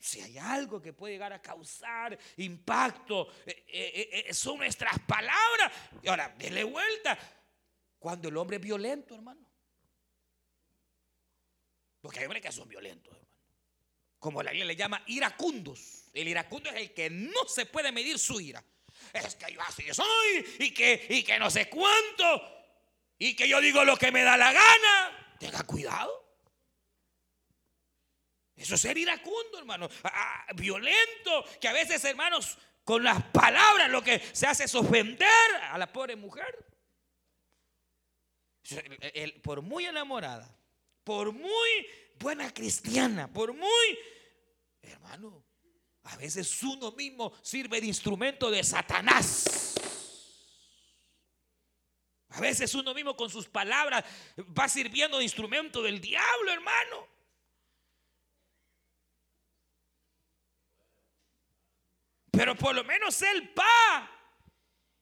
[0.06, 5.72] Si hay algo que puede llegar a causar impacto, eh, eh, eh, son nuestras palabras.
[6.02, 7.18] Y ahora, dele vuelta.
[7.98, 9.44] Cuando el hombre es violento, hermano.
[12.00, 13.34] Porque hay hombres que son violentos, hermano.
[14.18, 16.04] Como la Biblia le llama iracundos.
[16.12, 18.62] El iracundo es el que no se puede medir su ira.
[19.12, 22.24] Es que yo así soy y que, y que no sé cuánto.
[23.18, 25.36] Y que yo digo lo que me da la gana.
[25.38, 26.25] Tenga cuidado.
[28.56, 29.88] Eso es ser iracundo, hermano.
[30.02, 31.44] Ah, ah, violento.
[31.60, 35.92] Que a veces, hermanos, con las palabras lo que se hace es ofender a la
[35.92, 36.64] pobre mujer.
[39.42, 40.58] por muy enamorada,
[41.04, 41.86] por muy
[42.18, 43.98] buena cristiana, por muy,
[44.82, 45.44] hermano,
[46.04, 49.74] a veces uno mismo sirve de instrumento de Satanás.
[52.30, 54.04] A veces uno mismo con sus palabras
[54.38, 57.15] va sirviendo de instrumento del diablo, hermano.
[62.36, 64.12] Pero por lo menos él va.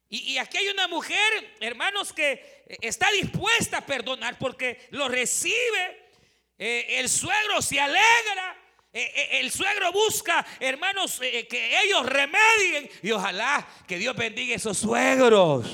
[0.09, 6.11] Y, aquí hay una mujer, hermanos, que está dispuesta a perdonar porque lo recibe.
[6.57, 8.57] Eh, el suegro se alegra.
[8.93, 12.89] Eh, eh, el suegro busca, hermanos, que ellos remedien.
[13.03, 15.67] Y ojalá que Dios bendiga esos suegros.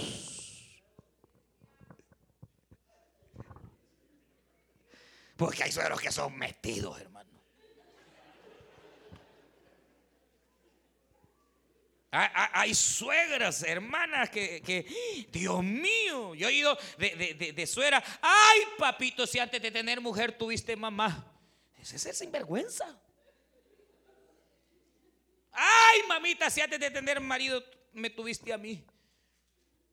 [5.37, 7.20] Porque hay suegros que son metidos, hermanos.
[12.13, 18.03] Hay suegras, hermanas que, Dios mío, yo he ido de, de, suegra.
[18.21, 21.25] Ay, papito, si antes de tener mujer tuviste mamá.
[21.81, 23.01] Ese es el sinvergüenza.
[25.53, 28.85] Ay, mamita, si antes de tener marido me tuviste a mí.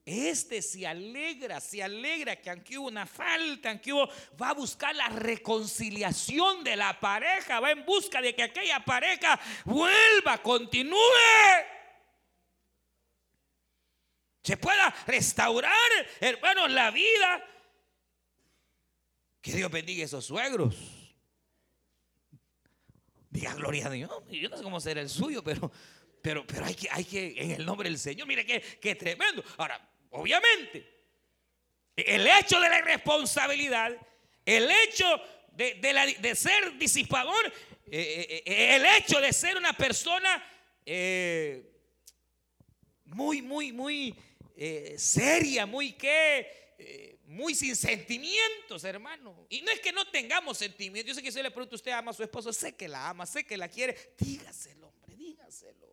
[0.03, 4.09] Este se alegra, se alegra que aunque hubo una falta, aunque hubo,
[4.41, 9.39] va a buscar la reconciliación de la pareja, va en busca de que aquella pareja
[9.65, 10.97] vuelva, continúe.
[14.47, 15.73] Se pueda restaurar,
[16.19, 17.45] hermanos, la vida.
[19.41, 20.75] Que Dios bendiga a esos suegros.
[23.29, 24.11] Diga gloria a Dios.
[24.29, 25.71] Yo no sé cómo será el suyo, pero,
[26.21, 29.43] pero, pero hay, que, hay que, en el nombre del Señor, mire qué, qué tremendo.
[29.57, 30.87] Ahora, Obviamente,
[31.95, 33.91] el hecho de la irresponsabilidad,
[34.45, 35.05] el hecho
[35.51, 40.43] de, ser disipador, eh, eh, eh, el hecho de ser una persona
[43.05, 44.15] muy, muy, muy
[44.97, 49.45] seria, muy que, muy sin sentimientos, hermano.
[49.49, 51.09] Y no es que no tengamos sentimientos.
[51.09, 53.25] Yo sé que si le pregunta usted ama a su esposo, sé que la ama,
[53.25, 54.13] sé que la quiere.
[54.17, 55.87] Dígaselo, hombre, dígaselo.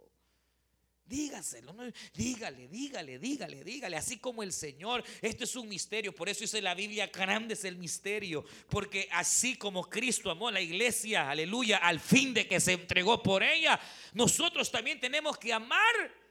[1.07, 1.75] Dígaselo,
[2.15, 5.05] dígale, dígale, dígale, dígale, así como el Señor.
[5.21, 9.59] Esto es un misterio, por eso dice la Biblia, grande es el misterio, porque así
[9.59, 13.79] como Cristo amó a la iglesia, aleluya, al fin de que se entregó por ella,
[14.15, 16.24] nosotros también tenemos que amar.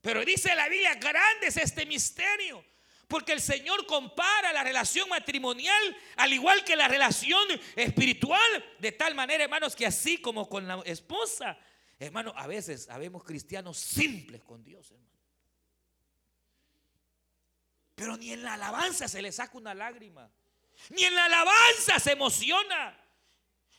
[0.00, 2.64] Pero dice la Biblia, grande es este misterio.
[3.08, 8.76] Porque el Señor compara la relación matrimonial al igual que la relación espiritual.
[8.78, 11.58] De tal manera, hermanos, que así como con la esposa,
[12.00, 15.10] Hermano, a veces habemos cristianos simples con Dios, hermano.
[17.94, 20.30] Pero ni en la alabanza se le saca una lágrima.
[20.88, 22.98] Ni en la alabanza se emociona.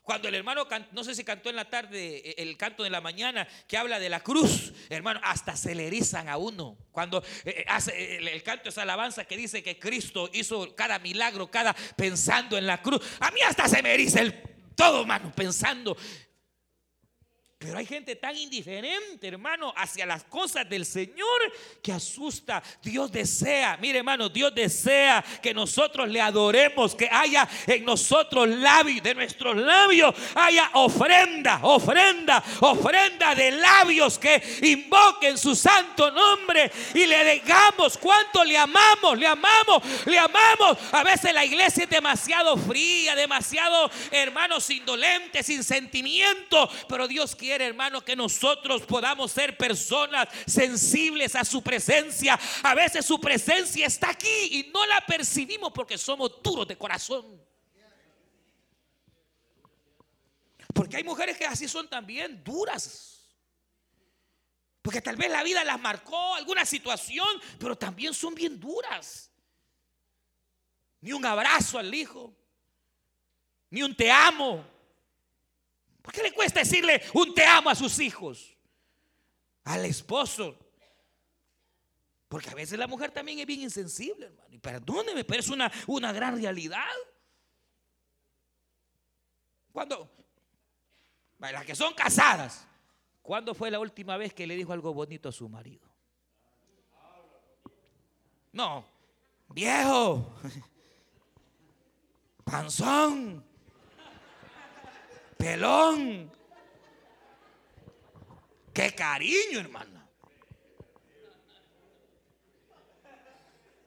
[0.04, 3.02] Cuando el hermano, no sé si cantó en la tarde eh, el canto de la
[3.02, 6.78] mañana que habla de la cruz, hermano, hasta se le erizan a uno.
[6.92, 11.52] Cuando eh, eh, hace el, canto esa alabanza que dice que Cristo hizo cada milagro,
[11.52, 13.02] cada pensando en la cruz.
[13.20, 14.42] A mí hasta se me eriza el
[14.76, 15.96] todo, hermano, pensando
[17.62, 22.64] pero hay gente tan indiferente, hermano, hacia las cosas del Señor que asusta.
[22.82, 29.04] Dios desea, mire hermano, Dios desea que nosotros le adoremos, que haya en nosotros labios,
[29.04, 37.06] de nuestros labios, haya ofrenda, ofrenda, ofrenda de labios que invoquen su santo nombre y
[37.06, 40.80] le digamos cuánto le amamos, le amamos, le amamos.
[40.92, 47.51] A veces la iglesia es demasiado fría, demasiado, hermanos, indolente, sin sentimiento, pero Dios quiere
[47.60, 52.40] hermano, que nosotros podamos ser personas sensibles a su presencia.
[52.62, 57.42] A veces su presencia está aquí y no la percibimos porque somos duros de corazón.
[60.74, 63.30] Porque hay mujeres que así son también duras.
[64.82, 67.28] Porque tal vez la vida las marcó alguna situación,
[67.60, 69.32] pero también son bien duras.
[71.02, 72.34] Ni un abrazo al hijo,
[73.70, 74.64] ni un te amo,
[76.02, 78.56] ¿Por qué le cuesta decirle un te amo a sus hijos?
[79.64, 80.58] Al esposo.
[82.28, 84.54] Porque a veces la mujer también es bien insensible, hermano.
[84.54, 86.86] Y perdóneme, pero es una, una gran realidad.
[89.72, 90.10] Cuando,
[91.40, 92.66] las que son casadas,
[93.22, 95.90] ¿cuándo fue la última vez que le dijo algo bonito a su marido?
[98.54, 98.86] No,
[99.50, 100.34] viejo,
[102.44, 103.46] panzón,
[105.42, 106.32] pelón.
[108.74, 110.02] Qué cariño, hermano.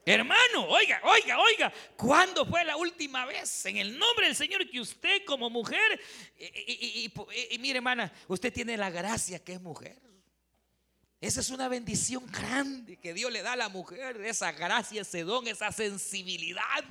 [0.06, 4.78] Hermano, oiga, oiga, oiga, ¿cuándo fue la última vez en el nombre del Señor que
[4.78, 5.98] usted como mujer,
[6.38, 7.10] y,
[7.50, 9.98] y, mire hermana, usted tiene la gracia que es mujer?
[11.22, 15.22] Esa es una bendición grande que Dios le da a la mujer, esa gracia, ese
[15.22, 16.84] don, esa sensibilidad.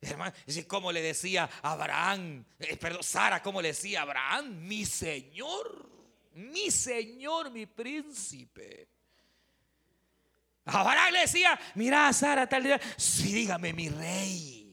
[0.00, 5.90] Hermano, es como le decía Abraham, eh, perdón, Sara, como le decía Abraham, mi Señor,
[6.34, 8.88] mi Señor, mi príncipe.
[10.64, 14.72] Abraham le decía, mira Sara, tal día, sí, dígame mi rey.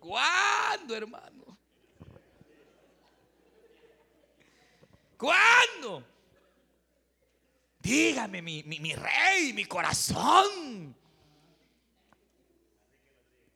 [0.00, 1.58] ¿Cuándo, hermano?
[5.16, 6.04] ¿Cuándo?
[7.78, 10.96] Dígame mi, mi rey, mi corazón.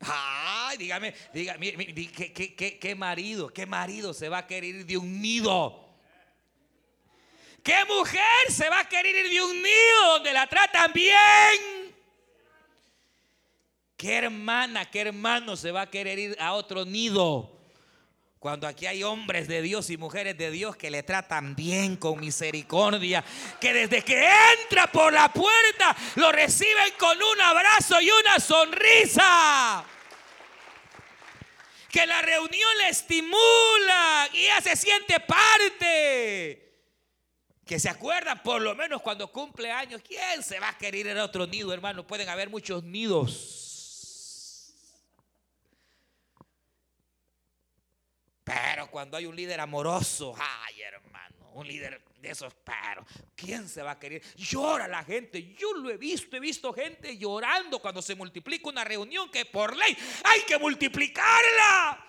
[0.09, 5.21] Ay, dígame, dígame, ¿qué, qué, marido, qué marido se va a querer ir de un
[5.21, 5.85] nido?
[7.63, 11.95] ¿Qué mujer se va a querer ir de un nido donde la tratan bien?
[13.97, 17.51] ¿Qué hermana, qué hermano se va a querer ir a otro nido?
[18.39, 22.19] Cuando aquí hay hombres de Dios y mujeres de Dios que le tratan bien con
[22.19, 23.25] misericordia,
[23.59, 24.29] que desde que
[24.61, 29.83] entra por la puerta lo reciben con un abrazo y una sonrisa
[31.97, 36.63] que la reunión le estimula y ella se siente parte.
[37.65, 40.03] Que se acuerdan por lo menos cuando cumple años.
[40.07, 42.05] ¿Quién se va a querer ir a otro nido, hermano?
[42.05, 44.75] Pueden haber muchos nidos.
[48.43, 51.16] Pero cuando hay un líder amoroso, ay hermano,
[51.57, 53.05] un líder de esos, pero
[53.35, 54.21] ¿quién se va a querer?
[54.35, 55.55] Llora la gente.
[55.55, 59.75] Yo lo he visto, he visto gente llorando cuando se multiplica una reunión que por
[59.75, 62.05] ley hay que multiplicarla.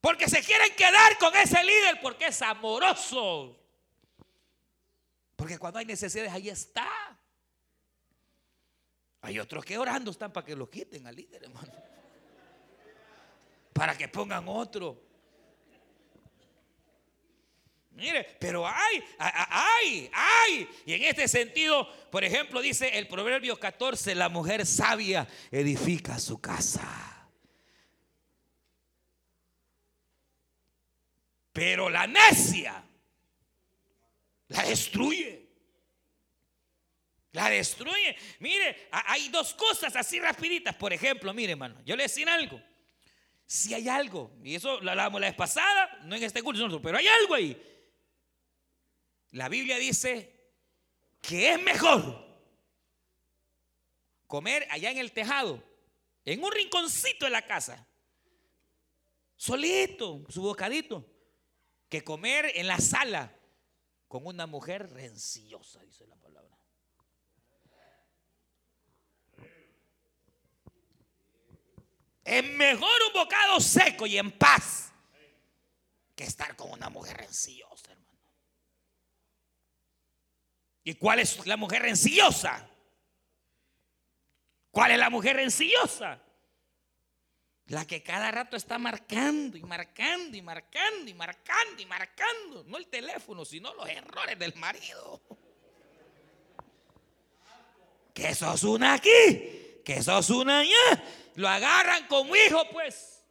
[0.00, 3.58] Porque se quieren quedar con ese líder porque es amoroso.
[5.34, 7.18] Porque cuando hay necesidades, ahí está.
[9.22, 11.72] Hay otros que orando están para que lo quiten al líder, hermano.
[13.72, 15.03] Para que pongan otro.
[17.94, 20.68] Mire, pero hay, hay, hay.
[20.84, 26.40] Y en este sentido, por ejemplo, dice el Proverbio 14, la mujer sabia edifica su
[26.40, 27.30] casa.
[31.52, 32.84] Pero la necia
[34.48, 35.48] la destruye.
[37.30, 38.16] La destruye.
[38.40, 40.74] Mire, hay dos cosas así rapiditas.
[40.74, 42.60] Por ejemplo, mire, hermano, yo le decía algo.
[43.46, 46.96] Si hay algo, y eso lo hablábamos la vez pasada, no en este curso, pero
[46.96, 47.73] hay algo ahí.
[49.34, 50.32] La Biblia dice
[51.20, 52.24] que es mejor
[54.28, 55.60] comer allá en el tejado,
[56.24, 57.84] en un rinconcito de la casa,
[59.36, 61.04] solito, su bocadito,
[61.88, 63.36] que comer en la sala
[64.06, 66.56] con una mujer rencillosa, dice la palabra.
[72.22, 74.92] Es mejor un bocado seco y en paz
[76.14, 78.03] que estar con una mujer rencillosa, hermano.
[80.84, 82.68] ¿Y cuál es la mujer rencillosa?
[84.70, 86.20] ¿Cuál es la mujer rencillosa?
[87.68, 92.64] La que cada rato está marcando y marcando y marcando y marcando y marcando.
[92.66, 95.22] No el teléfono, sino los errores del marido.
[98.12, 101.02] Que sos una aquí, que sos una allá.
[101.36, 103.24] Lo agarran como hijo, pues.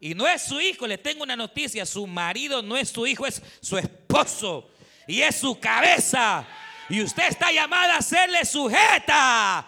[0.00, 1.86] Y no es su hijo, le tengo una noticia.
[1.86, 4.68] Su marido no es su hijo, es su esposo.
[5.06, 6.46] Y es su cabeza.
[6.88, 9.66] Y usted está llamada a serle sujeta.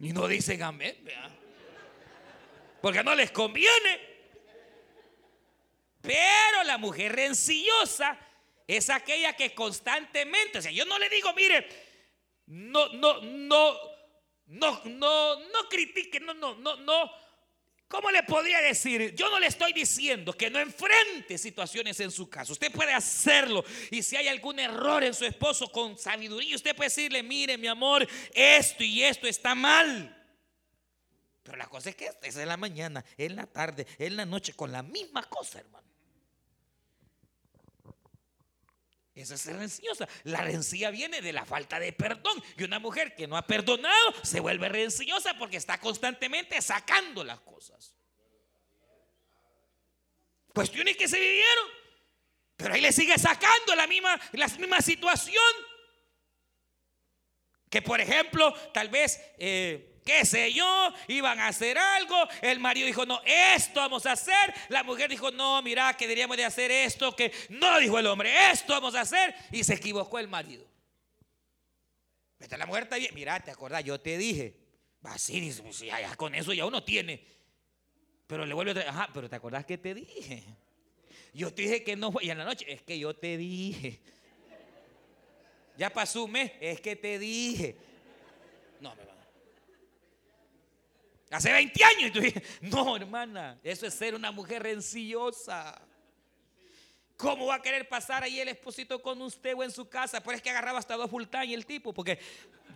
[0.00, 0.96] Y no dicen amén,
[2.80, 4.08] porque no les conviene.
[6.00, 8.16] Pero la mujer rencillosa
[8.66, 11.68] es aquella que constantemente, o sea, yo no le digo, mire,
[12.46, 13.76] no, no, no,
[14.46, 17.27] no, no, no critique, no, no, no, no
[17.88, 19.14] ¿Cómo le podría decir?
[19.14, 22.52] Yo no le estoy diciendo que no enfrente situaciones en su casa.
[22.52, 23.64] Usted puede hacerlo.
[23.90, 27.66] Y si hay algún error en su esposo con sabiduría, usted puede decirle, mire mi
[27.66, 30.14] amor, esto y esto está mal.
[31.42, 34.52] Pero la cosa es que es en la mañana, en la tarde, en la noche,
[34.52, 35.88] con la misma cosa, hermano.
[39.18, 40.08] Esa es rencillosa.
[40.24, 42.42] La rencilla viene de la falta de perdón.
[42.56, 47.40] Y una mujer que no ha perdonado se vuelve rencillosa porque está constantemente sacando las
[47.40, 47.94] cosas.
[50.54, 51.66] Cuestiones que se vivieron.
[52.56, 55.44] Pero ahí le sigue sacando la misma, la misma situación.
[57.70, 62.86] Que por ejemplo, tal vez eh, qué sé yo, iban a hacer algo, el marido
[62.86, 66.70] dijo, no, esto vamos a hacer, la mujer dijo, no, mira, que deberíamos de hacer
[66.70, 70.66] esto, que no, dijo el hombre, esto vamos a hacer, y se equivocó el marido.
[72.38, 74.56] la mujer está bien, mira, te acordás, yo te dije,
[75.04, 75.62] va, sí, dice,
[76.16, 77.22] con eso ya uno tiene,
[78.26, 80.42] pero le vuelve a decir, ajá, pero te acordás que te dije.
[81.34, 84.00] Yo te dije que no fue, y en la noche, es que yo te dije.
[85.76, 87.76] Ya pasó un mes, es que te dije.
[88.80, 88.94] No,
[91.30, 92.02] Hace 20 años.
[92.08, 95.80] Y tú dices, no, hermana, eso es ser una mujer rencillosa.
[97.16, 100.22] ¿Cómo va a querer pasar ahí el esposito con usted o en su casa?
[100.22, 102.18] Pues es que agarraba hasta dos full time el tipo, porque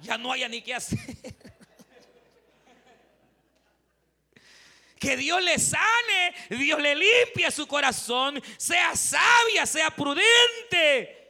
[0.03, 0.99] ya no haya ni qué hacer.
[4.99, 11.22] Que Dios le sane, Dios le limpie su corazón, sea sabia, sea prudente.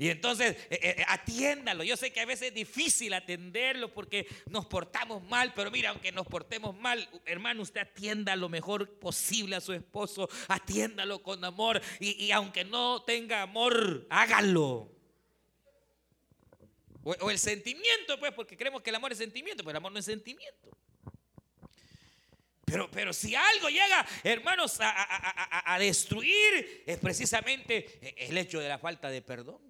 [0.00, 1.82] Y entonces, eh, eh, eh, atiéndalo.
[1.82, 6.12] Yo sé que a veces es difícil atenderlo porque nos portamos mal, pero mira, aunque
[6.12, 11.82] nos portemos mal, hermano, usted atienda lo mejor posible a su esposo, atiéndalo con amor
[11.98, 14.88] y, y aunque no tenga amor, hágalo.
[17.02, 19.98] O, el sentimiento, pues, porque creemos que el amor es sentimiento, pero el amor no
[19.98, 20.78] es sentimiento.
[22.64, 28.78] Pero, pero, si algo llega, hermanos, a, a, destruir, es precisamente el hecho de la
[28.78, 29.67] falta de perdón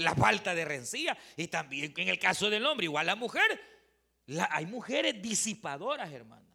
[0.00, 1.16] la falta de rencilla.
[1.36, 3.60] Y también en el caso del hombre, igual la mujer.
[4.50, 6.46] hay mujeres disipadoras, hermanas.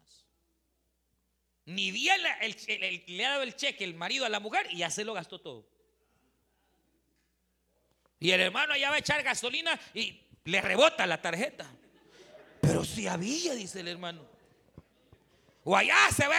[1.64, 5.04] Ni bien le ha dado el cheque el marido a la mujer y ya se
[5.04, 5.68] lo gastó todo.
[8.18, 11.70] Y el hermano allá va a echar gasolina y le rebota la tarjeta.
[12.60, 14.35] Pero si había, dice el hermano.
[15.68, 16.34] O allá se ve,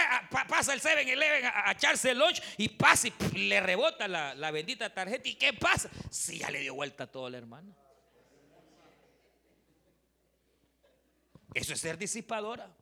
[0.48, 4.88] pasa el 7-Eleven a, echarse el lunch y pasa y le rebota la, la, bendita
[4.88, 5.28] tarjeta.
[5.28, 5.90] ¿Y qué pasa?
[6.10, 7.76] Si ya le dio vuelta a todo el hermano.
[11.52, 12.74] Eso es ser disipadora.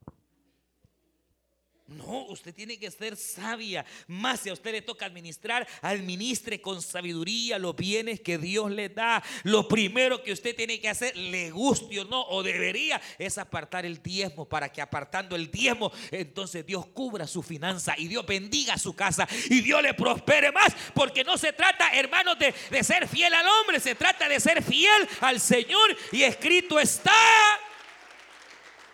[1.89, 3.87] No, usted tiene que ser sabia.
[4.09, 8.89] Más si a usted le toca administrar, administre con sabiduría los bienes que Dios le
[8.89, 9.23] da.
[9.45, 13.87] Lo primero que usted tiene que hacer, le guste o no, o debería, es apartar
[13.87, 18.77] el diezmo para que apartando el diezmo, entonces Dios cubra su finanza y Dios bendiga
[18.79, 20.75] su casa y Dios le prospere más.
[20.93, 24.61] Porque no se trata, hermanos, de, de ser fiel al hombre, se trata de ser
[24.61, 25.97] fiel al Señor.
[26.11, 27.13] Y escrito está.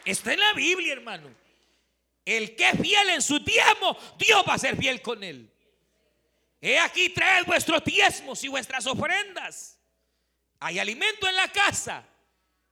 [0.04, 1.42] Está en la Biblia, hermano.
[2.24, 5.50] El que es fiel en su diezmo, Dios va a ser fiel con él.
[6.60, 9.78] He aquí traed vuestros diezmos y vuestras ofrendas.
[10.60, 12.06] Hay alimento en la casa.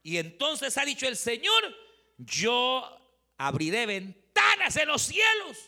[0.02, 1.76] Y entonces ha dicho el Señor,
[2.18, 2.98] yo
[3.36, 5.58] abriré ventanas en los cielos,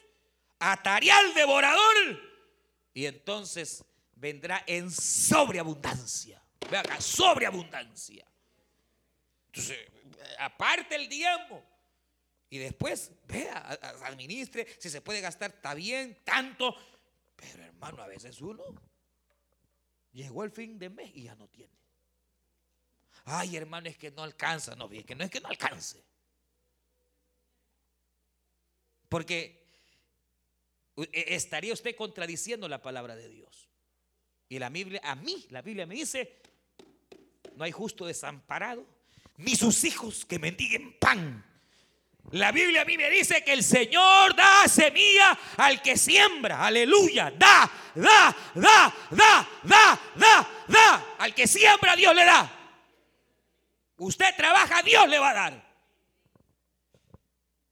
[0.60, 2.32] ataré al devorador.
[2.94, 6.40] Y entonces vendrá en sobreabundancia.
[6.70, 8.24] Ve acá, sobreabundancia.
[9.46, 9.78] Entonces,
[10.38, 11.71] aparte el diezmo.
[12.52, 16.76] Y después, vea, administre, si se puede gastar, está bien, tanto.
[17.34, 18.62] Pero hermano, a veces uno
[20.12, 21.72] llegó el fin de mes y ya no tiene.
[23.24, 24.76] Ay, hermano, es que no alcanza.
[24.76, 26.04] No, bien, que no es que no alcance.
[29.08, 29.66] Porque
[30.98, 33.70] e, estaría usted contradiciendo la palabra de Dios.
[34.50, 36.42] Y la Biblia, a mí, la Biblia me dice,
[37.56, 38.86] no hay justo desamparado,
[39.38, 41.46] ni sus hijos que mendiguen pan.
[42.30, 46.64] La Biblia a mí me dice que el Señor da semilla al que siembra.
[46.64, 47.30] Aleluya.
[47.30, 51.14] Da, da, da, da, da, da, da.
[51.18, 52.58] Al que siembra Dios le da.
[53.98, 55.72] Usted trabaja, Dios le va a dar.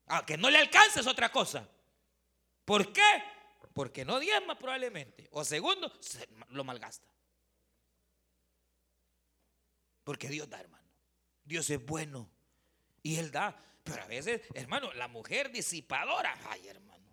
[0.08, 1.66] Aunque no le alcance es otra cosa.
[2.64, 3.24] ¿Por qué?
[3.72, 5.28] Porque no diezma probablemente.
[5.32, 5.90] O segundo,
[6.50, 7.08] lo malgasta.
[10.04, 10.88] Porque Dios da, hermano.
[11.44, 12.28] Dios es bueno.
[13.02, 13.56] Y Él da.
[13.90, 17.04] Pero a veces, hermano, la mujer disipadora, ay, hermano.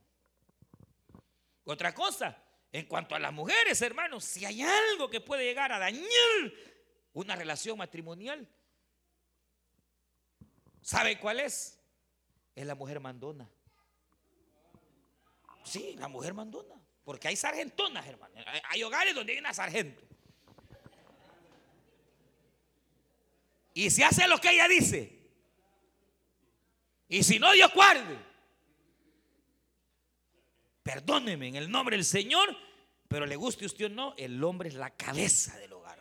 [1.64, 5.80] Otra cosa, en cuanto a las mujeres, hermano, si hay algo que puede llegar a
[5.80, 6.08] dañar
[7.14, 8.48] una relación matrimonial,
[10.82, 11.80] ¿sabe cuál es?
[12.56, 13.50] Es la mujer mandona.
[15.64, 16.82] Sí, la mujer mandona.
[17.04, 18.36] Porque hay sargentonas, hermano.
[18.70, 20.04] Hay hogares donde hay una sargento.
[23.74, 25.17] Y se hace lo que ella dice.
[27.10, 28.18] Y si no, Dios guarde.
[30.84, 32.56] Perdóneme en el nombre del Señor,
[33.08, 36.00] pero le guste usted o no, el hombre es la cabeza del hogar.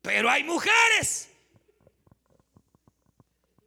[0.00, 1.30] Pero hay mujeres.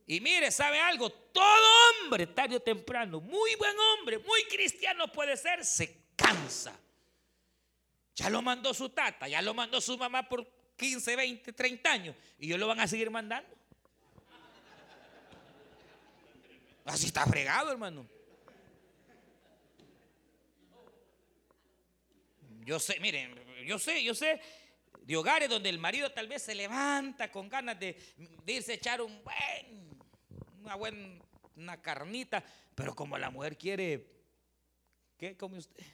[0.07, 1.09] Y mire, ¿sabe algo?
[1.09, 1.67] Todo
[2.03, 6.79] hombre, tarde o temprano, muy buen hombre, muy cristiano puede ser, se cansa.
[8.15, 10.47] Ya lo mandó su tata, ya lo mandó su mamá por
[10.77, 12.15] 15, 20, 30 años.
[12.37, 13.49] Y ellos lo van a seguir mandando.
[16.85, 18.07] Así está fregado, hermano.
[22.63, 24.39] Yo sé, miren, yo sé, yo sé
[25.05, 27.95] de hogares donde el marido tal vez se levanta con ganas de,
[28.47, 29.99] irse a echar un buen,
[30.61, 34.07] una buena carnita, pero como la mujer quiere,
[35.17, 35.85] ¿qué come usted?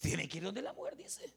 [0.00, 1.30] Tiene que ir donde la mujer dice.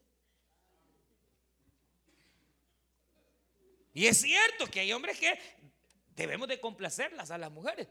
[3.92, 5.38] Y es cierto que hay hombres que
[6.16, 7.88] Debemos de complacerlas a las mujeres,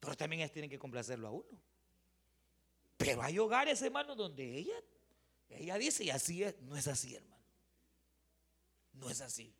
[0.00, 1.60] pero también ellas tienen que complacerlo a uno.
[2.96, 4.74] Pero hay hogares, hermano, donde ella,
[5.48, 7.42] ella dice, y así es, no es así, hermano.
[8.94, 9.54] No es así.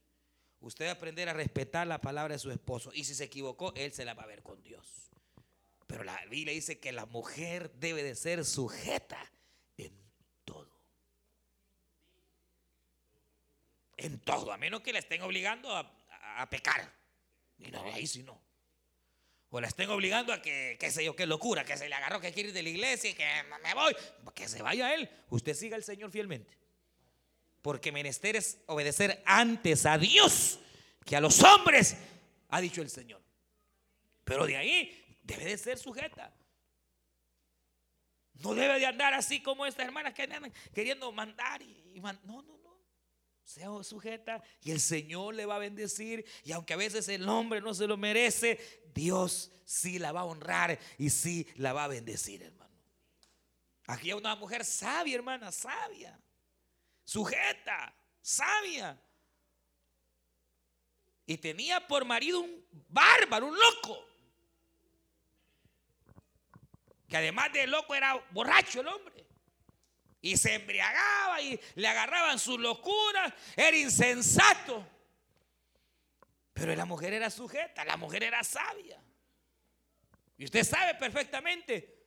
[0.61, 2.91] Usted debe aprender a respetar la palabra de su esposo.
[2.95, 5.11] Y si se equivocó, él se la va a ver con Dios.
[5.87, 9.19] Pero la Biblia dice que la mujer debe de ser sujeta
[9.77, 9.93] en
[10.45, 10.71] todo.
[13.97, 17.02] En todo, a menos que la estén obligando a pecar.
[17.65, 18.41] Y no, ahí sí no.
[19.51, 22.21] O la estén obligando a que, qué sé yo, qué locura, que se le agarró
[22.21, 23.27] que quiere ir de la iglesia y que
[23.63, 23.95] me voy.
[24.35, 25.09] Que se vaya él.
[25.29, 26.57] Usted siga al Señor fielmente.
[27.61, 30.59] Porque menester es obedecer antes a Dios
[31.05, 31.97] que a los hombres,
[32.49, 33.21] ha dicho el Señor.
[34.25, 36.33] Pero de ahí debe de ser sujeta.
[38.35, 42.43] No debe de andar así como estas hermanas que andan queriendo mandar y, no, no,
[42.43, 42.62] no.
[43.53, 46.25] Sea sujeta y el Señor le va a bendecir.
[46.45, 48.59] Y aunque a veces el hombre no se lo merece,
[48.95, 52.73] Dios sí la va a honrar y sí la va a bendecir, hermano.
[53.87, 56.19] Aquí hay una mujer sabia, hermana, sabia,
[57.05, 58.99] sujeta, sabia.
[61.27, 63.99] Y tenía por marido un bárbaro, un loco.
[67.07, 69.12] Que además de loco era borracho el hombre.
[70.23, 73.35] Y se embriagaba y le agarraban sus locuras.
[73.55, 74.89] Era insensato.
[76.55, 79.03] Pero la mujer era sujeta, la mujer era sabia.
[80.39, 81.99] Y usted sabe perfectamente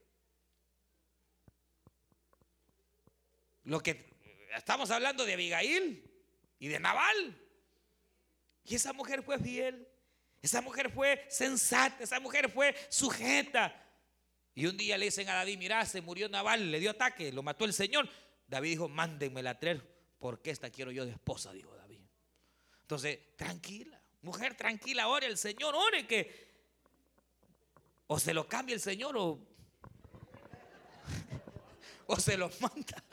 [3.64, 4.14] lo que
[4.56, 6.10] estamos hablando de Abigail
[6.60, 7.42] y de Naval.
[8.64, 9.88] Y esa mujer fue fiel.
[10.42, 12.04] Esa mujer fue sensata.
[12.04, 13.85] Esa mujer fue sujeta.
[14.56, 17.44] Y un día le dicen a David, mira, se murió Naval, le dio ataque, lo
[17.44, 18.10] mató el Señor.
[18.48, 19.86] David dijo, mándenme a traer,
[20.18, 22.00] porque esta quiero yo de esposa, dijo David.
[22.82, 26.46] Entonces, tranquila, mujer tranquila, ore el Señor, ore que
[28.08, 29.40] o se lo cambia el Señor o,
[32.08, 33.04] o se lo manda.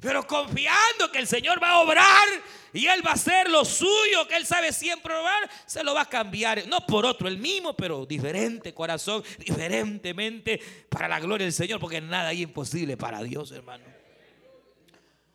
[0.00, 2.28] Pero confiando que el Señor va a obrar
[2.72, 6.02] y Él va a hacer lo suyo, que Él sabe siempre obrar, se lo va
[6.02, 6.68] a cambiar.
[6.68, 12.00] No por otro, el mismo, pero diferente corazón, diferentemente para la gloria del Señor, porque
[12.00, 13.84] nada es imposible para Dios, hermano.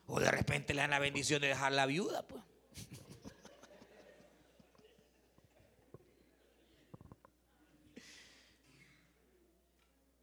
[0.07, 2.41] O de repente le dan la bendición de dejar la viuda, pues.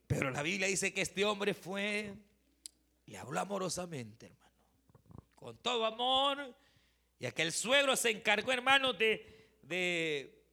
[0.07, 2.14] Pero la Biblia dice que este hombre fue
[3.11, 4.55] y habló amorosamente, hermano.
[5.35, 6.55] Con todo amor.
[7.19, 10.45] Y aquel suegro se encargó, hermano, de, de,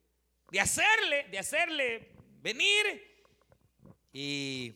[0.50, 3.24] de hacerle, de hacerle venir.
[4.12, 4.74] Y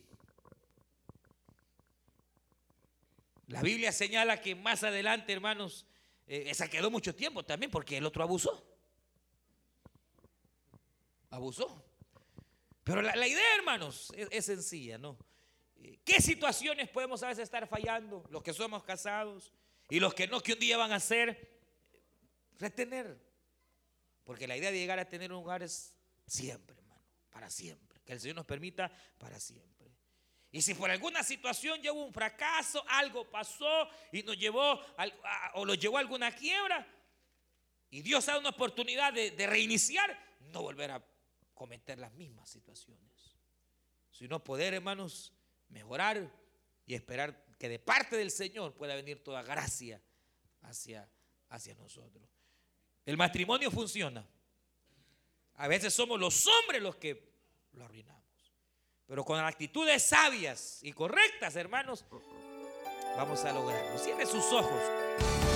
[3.47, 5.85] la Biblia señala que más adelante, hermanos,
[6.25, 8.65] eh, esa quedó mucho tiempo también porque el otro abusó.
[11.31, 11.83] Abusó.
[12.85, 15.17] Pero la, idea, hermanos, es sencilla, ¿no?
[16.05, 18.23] ¿Qué situaciones podemos a veces estar fallando?
[18.29, 19.51] Los que somos casados
[19.89, 21.59] y los que no, que un día van a ser
[22.57, 23.19] retener.
[24.23, 28.01] Porque la idea de llegar a tener un hogar es siempre, hermano, para siempre.
[28.05, 29.91] Que el Señor nos permita para siempre.
[30.51, 34.79] Y si por alguna situación hubo un fracaso, algo pasó y nos llevó
[35.55, 36.87] o lo llevó a alguna quiebra,
[37.89, 40.17] y Dios da una oportunidad de, de reiniciar,
[40.51, 41.05] no volver a
[41.53, 43.37] cometer las mismas situaciones.
[44.11, 45.33] Sino poder, hermanos,
[45.73, 46.31] mejorar
[46.85, 50.01] y esperar que de parte del Señor pueda venir toda gracia
[50.61, 51.09] hacia,
[51.49, 52.29] hacia nosotros.
[53.05, 54.25] El matrimonio funciona.
[55.55, 57.33] A veces somos los hombres los que
[57.73, 58.23] lo arruinamos.
[59.05, 62.05] Pero con actitudes sabias y correctas, hermanos,
[63.15, 63.99] vamos a lograrlo.
[63.99, 65.32] Cierre sus ojos.